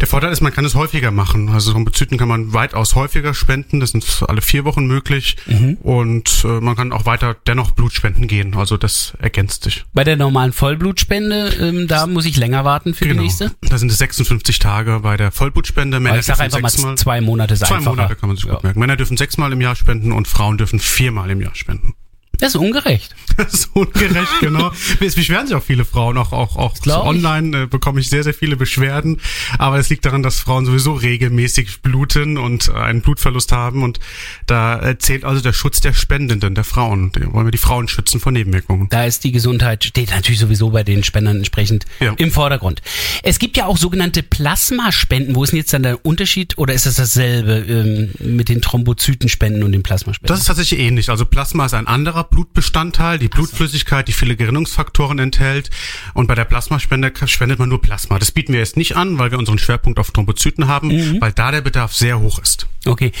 Der 0.00 0.06
Vorteil 0.06 0.30
ist, 0.30 0.42
man 0.42 0.52
kann 0.52 0.64
es 0.66 0.74
häufiger 0.74 1.10
machen. 1.10 1.48
Also 1.48 1.72
Thrombozyten 1.72 2.18
kann 2.18 2.28
man 2.28 2.52
weitaus 2.52 2.94
häufiger 2.94 3.32
spenden. 3.32 3.80
Das 3.80 3.92
sind 3.92 4.22
alle 4.28 4.42
vier 4.42 4.64
Wochen 4.66 4.86
möglich. 4.86 5.36
Und 5.82 6.44
äh, 6.44 6.60
man 6.60 6.76
kann 6.76 6.92
auch 6.92 7.06
weiter 7.06 7.34
dennoch 7.46 7.70
Blut 7.70 7.92
spenden 7.94 8.26
gehen. 8.26 8.54
Also 8.56 8.76
das 8.76 9.14
ergänzt 9.20 9.64
sich. 9.64 9.84
Bei 9.94 10.04
der 10.04 10.16
normalen 10.16 10.52
Vollblutspende, 10.52 11.48
ähm, 11.60 11.88
da 11.88 12.06
muss 12.06 12.26
ich 12.26 12.36
länger 12.36 12.64
warten 12.64 12.92
für 12.92 13.06
die 13.06 13.14
nächste. 13.14 13.52
Da 13.62 13.78
sind 13.78 13.90
es 13.90 13.98
56 13.98 14.58
Tage 14.58 15.00
bei 15.00 15.16
der 15.16 15.32
Vollblutspende. 15.32 15.98
Männer 15.98 16.10
Aber 16.14 16.20
ich 16.20 16.26
sage 16.26 16.42
dürfen 16.50 16.64
einfach 16.64 16.82
mal 16.82 16.96
zwei 16.98 17.20
Monate 17.22 17.54
ist 17.54 17.60
Zwei 17.64 17.76
einfacher. 17.76 17.96
Monate 17.96 18.16
kann 18.16 18.28
man 18.28 18.36
sich 18.36 18.44
gut 18.46 18.54
Ja. 18.54 18.60
merken. 18.62 18.80
Männer 18.80 18.96
dürfen 18.96 19.16
sechsmal 19.16 19.52
im 19.52 19.60
Jahr 19.62 19.76
spenden 19.76 20.12
und 20.12 20.28
Frauen 20.28 20.58
dürfen 20.58 20.78
viermal 20.78 21.30
im 21.30 21.40
Jahr 21.40 21.54
spenden. 21.54 21.94
Das 22.38 22.50
ist 22.54 22.56
ungerecht. 22.56 23.14
Das 23.36 23.52
ist 23.52 23.70
ungerecht, 23.76 24.32
genau. 24.40 24.72
Es 24.98 25.14
beschweren 25.14 25.46
sich 25.46 25.54
auch 25.54 25.62
viele 25.62 25.84
Frauen, 25.84 26.16
auch, 26.16 26.32
auch, 26.32 26.56
auch 26.56 26.74
ich. 26.82 26.90
online 26.90 27.64
äh, 27.64 27.66
bekomme 27.66 28.00
ich 28.00 28.08
sehr, 28.08 28.24
sehr 28.24 28.32
viele 28.32 28.56
Beschwerden. 28.56 29.20
Aber 29.58 29.78
es 29.78 29.90
liegt 29.90 30.06
daran, 30.06 30.22
dass 30.22 30.38
Frauen 30.40 30.64
sowieso 30.64 30.94
regelmäßig 30.94 31.82
bluten 31.82 32.38
und 32.38 32.68
äh, 32.68 32.72
einen 32.72 33.02
Blutverlust 33.02 33.52
haben. 33.52 33.82
Und 33.82 34.00
da 34.46 34.80
äh, 34.80 34.96
zählt 34.96 35.24
also 35.26 35.42
der 35.42 35.52
Schutz 35.52 35.82
der 35.82 35.92
Spendenden, 35.92 36.54
der 36.54 36.64
Frauen. 36.64 37.12
Da 37.12 37.30
wollen 37.30 37.46
wir 37.46 37.50
die 37.50 37.58
Frauen 37.58 37.88
schützen 37.88 38.20
vor 38.20 38.32
Nebenwirkungen. 38.32 38.88
Da 38.88 39.04
ist 39.04 39.22
die 39.24 39.32
Gesundheit, 39.32 39.84
steht 39.84 40.12
natürlich 40.12 40.40
sowieso 40.40 40.70
bei 40.70 40.82
den 40.82 41.04
Spendern 41.04 41.36
entsprechend 41.36 41.84
Ja. 42.00 42.14
im 42.16 42.30
Vordergrund. 42.30 42.80
Es 43.22 43.38
gibt 43.38 43.58
ja 43.58 43.66
auch 43.66 43.76
sogenannte 43.76 44.22
Plasmaspenden. 44.22 45.34
Wo 45.34 45.44
ist 45.44 45.50
denn 45.50 45.58
jetzt 45.58 45.74
dann 45.74 45.82
der 45.82 46.06
Unterschied 46.06 46.56
oder 46.56 46.72
ist 46.72 46.86
das 46.86 46.94
dasselbe 46.94 47.58
ähm, 47.68 48.12
mit 48.18 48.48
den 48.48 48.62
Thrombozytenspenden 48.62 49.62
und 49.62 49.72
den 49.72 49.82
Plasmaspenden? 49.82 50.28
Das 50.28 50.40
ist 50.40 50.46
tatsächlich 50.46 50.80
ähnlich. 50.80 51.10
Also 51.10 51.26
Plasma 51.26 51.66
ist 51.66 51.74
ein 51.74 51.86
anderer 51.86 52.24
Blutbestandteil, 52.30 53.18
die 53.18 53.28
Blutflüssigkeit, 53.28 54.08
die 54.08 54.12
viele 54.12 54.36
Gerinnungsfaktoren 54.36 55.18
enthält. 55.18 55.70
Und 56.14 56.26
bei 56.26 56.34
der 56.34 56.44
Plasmaspende 56.44 57.12
spendet 57.26 57.58
man 57.58 57.68
nur 57.68 57.80
Plasma. 57.80 58.18
Das 58.18 58.30
bieten 58.30 58.52
wir 58.52 58.60
jetzt 58.60 58.76
nicht 58.76 58.96
an, 58.96 59.18
weil 59.18 59.30
wir 59.30 59.38
unseren 59.38 59.58
Schwerpunkt 59.58 59.98
auf 59.98 60.10
Thrombozyten 60.10 60.68
haben, 60.68 60.88
Mhm. 60.88 61.20
weil 61.20 61.32
da 61.32 61.50
der 61.50 61.60
Bedarf 61.60 61.92
sehr 61.94 62.20
hoch 62.20 62.38
ist. 62.38 62.66
Okay. 62.84 63.12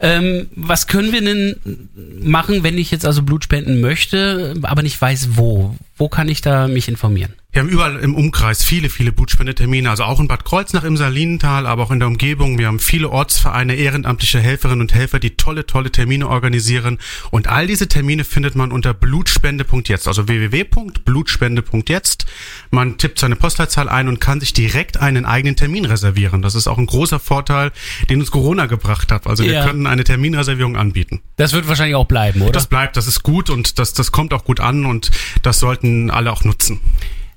Ähm, 0.00 0.48
was 0.56 0.86
können 0.86 1.12
wir 1.12 1.22
denn 1.22 1.88
machen, 2.22 2.62
wenn 2.62 2.78
ich 2.78 2.90
jetzt 2.90 3.06
also 3.06 3.22
Blut 3.22 3.44
spenden 3.44 3.80
möchte, 3.80 4.54
aber 4.62 4.82
nicht 4.82 5.00
weiß 5.00 5.30
wo? 5.36 5.76
Wo 5.96 6.08
kann 6.08 6.28
ich 6.28 6.40
da 6.40 6.68
mich 6.68 6.88
informieren? 6.88 7.34
Wir 7.54 7.60
haben 7.60 7.68
überall 7.68 7.96
im 7.98 8.14
Umkreis 8.14 8.64
viele, 8.64 8.88
viele 8.88 9.12
Blutspendetermine, 9.12 9.90
also 9.90 10.04
auch 10.04 10.18
in 10.20 10.26
Bad 10.26 10.46
Kreuznach 10.46 10.84
im 10.84 10.96
Salinental, 10.96 11.66
aber 11.66 11.82
auch 11.82 11.90
in 11.90 11.98
der 11.98 12.08
Umgebung. 12.08 12.56
Wir 12.56 12.66
haben 12.66 12.78
viele 12.78 13.10
Ortsvereine, 13.10 13.74
ehrenamtliche 13.74 14.40
Helferinnen 14.40 14.80
und 14.80 14.94
Helfer, 14.94 15.18
die 15.18 15.36
tolle, 15.36 15.66
tolle 15.66 15.92
Termine 15.92 16.28
organisieren. 16.28 16.96
Und 17.30 17.48
all 17.48 17.66
diese 17.66 17.88
Termine 17.88 18.24
findet 18.24 18.54
man 18.54 18.72
unter 18.72 18.94
blutspende.jetzt, 18.94 20.08
also 20.08 20.28
www.blutspende.jetzt. 20.28 22.24
Man 22.70 22.96
tippt 22.96 23.18
seine 23.18 23.36
Postleitzahl 23.36 23.90
ein 23.90 24.08
und 24.08 24.18
kann 24.18 24.40
sich 24.40 24.54
direkt 24.54 24.96
einen 24.96 25.26
eigenen 25.26 25.54
Termin 25.54 25.84
reservieren. 25.84 26.40
Das 26.40 26.54
ist 26.54 26.68
auch 26.68 26.78
ein 26.78 26.86
großer 26.86 27.18
Vorteil, 27.20 27.70
den 28.08 28.20
uns 28.20 28.30
Corona 28.30 28.64
gebracht 28.64 29.12
hat. 29.12 29.26
Also 29.26 29.44
wir 29.44 29.52
Ja. 29.52 29.66
können 29.66 29.86
eine 29.86 30.04
Terminreservierung 30.04 30.78
anbieten. 30.78 31.20
Das 31.36 31.52
wird 31.52 31.68
wahrscheinlich 31.68 31.96
auch 31.96 32.06
bleiben, 32.06 32.40
oder? 32.40 32.52
Das 32.52 32.66
bleibt, 32.66 32.96
das 32.96 33.06
ist 33.06 33.22
gut 33.22 33.50
und 33.50 33.78
das, 33.78 33.92
das 33.92 34.10
kommt 34.10 34.32
auch 34.32 34.44
gut 34.44 34.60
an 34.60 34.86
und 34.86 35.10
das 35.42 35.58
sollten 35.58 36.10
alle 36.10 36.32
auch 36.32 36.44
nutzen. 36.44 36.80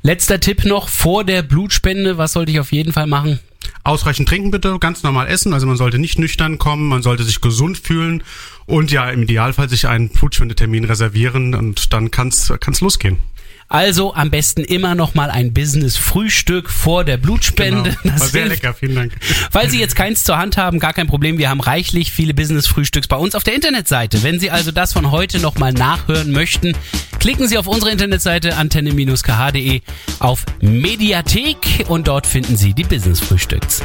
Letzter 0.05 0.39
Tipp 0.39 0.65
noch 0.65 0.87
vor 0.87 1.23
der 1.23 1.41
Blutspende. 1.41 2.19
Was 2.19 2.33
sollte 2.33 2.51
ich 2.51 2.59
auf 2.59 2.71
jeden 2.71 2.93
Fall 2.93 3.07
machen? 3.07 3.39
Ausreichend 3.83 4.29
trinken 4.29 4.51
bitte, 4.51 4.77
ganz 4.77 5.01
normal 5.01 5.25
essen. 5.27 5.51
Also 5.51 5.65
man 5.65 5.77
sollte 5.77 5.97
nicht 5.97 6.19
nüchtern 6.19 6.59
kommen, 6.59 6.87
man 6.87 7.01
sollte 7.01 7.23
sich 7.23 7.41
gesund 7.41 7.79
fühlen 7.79 8.21
und 8.67 8.91
ja, 8.91 9.09
im 9.09 9.23
Idealfall 9.23 9.67
sich 9.67 9.87
einen 9.87 10.09
Blutspendetermin 10.09 10.83
reservieren 10.83 11.55
und 11.55 11.91
dann 11.91 12.11
kann's 12.11 12.53
kann's 12.59 12.81
losgehen. 12.81 13.17
Also 13.67 14.13
am 14.13 14.29
besten 14.29 14.63
immer 14.63 14.93
noch 14.93 15.15
mal 15.15 15.31
ein 15.31 15.53
Business-Frühstück 15.53 16.69
vor 16.69 17.03
der 17.03 17.17
Blutspende. 17.17 17.95
Genau. 18.03 18.19
War 18.19 18.27
sehr 18.27 18.43
hilft. 18.43 18.63
lecker, 18.63 18.73
vielen 18.75 18.95
Dank. 18.95 19.13
Falls 19.51 19.71
Sie 19.71 19.79
jetzt 19.79 19.95
keins 19.95 20.23
zur 20.23 20.37
Hand 20.37 20.57
haben, 20.57 20.79
gar 20.79 20.93
kein 20.93 21.07
Problem. 21.07 21.37
Wir 21.37 21.49
haben 21.49 21.61
reichlich 21.61 22.11
viele 22.11 22.33
Business-Frühstücks 22.33 23.07
bei 23.07 23.15
uns 23.15 23.33
auf 23.33 23.43
der 23.43 23.55
Internetseite. 23.55 24.21
Wenn 24.21 24.39
Sie 24.39 24.51
also 24.51 24.71
das 24.71 24.93
von 24.93 25.11
heute 25.11 25.39
noch 25.39 25.57
mal 25.57 25.73
nachhören 25.73 26.31
möchten, 26.31 26.73
klicken 27.19 27.47
Sie 27.47 27.57
auf 27.57 27.67
unsere 27.67 27.91
Internetseite 27.91 28.55
antenne-kh.de 28.55 29.81
auf 30.19 30.45
Mediathek 30.61 31.85
und 31.87 32.07
dort 32.07 32.27
finden 32.27 32.57
Sie 32.57 32.73
die 32.73 32.83
Business-Frühstücks. 32.83 33.81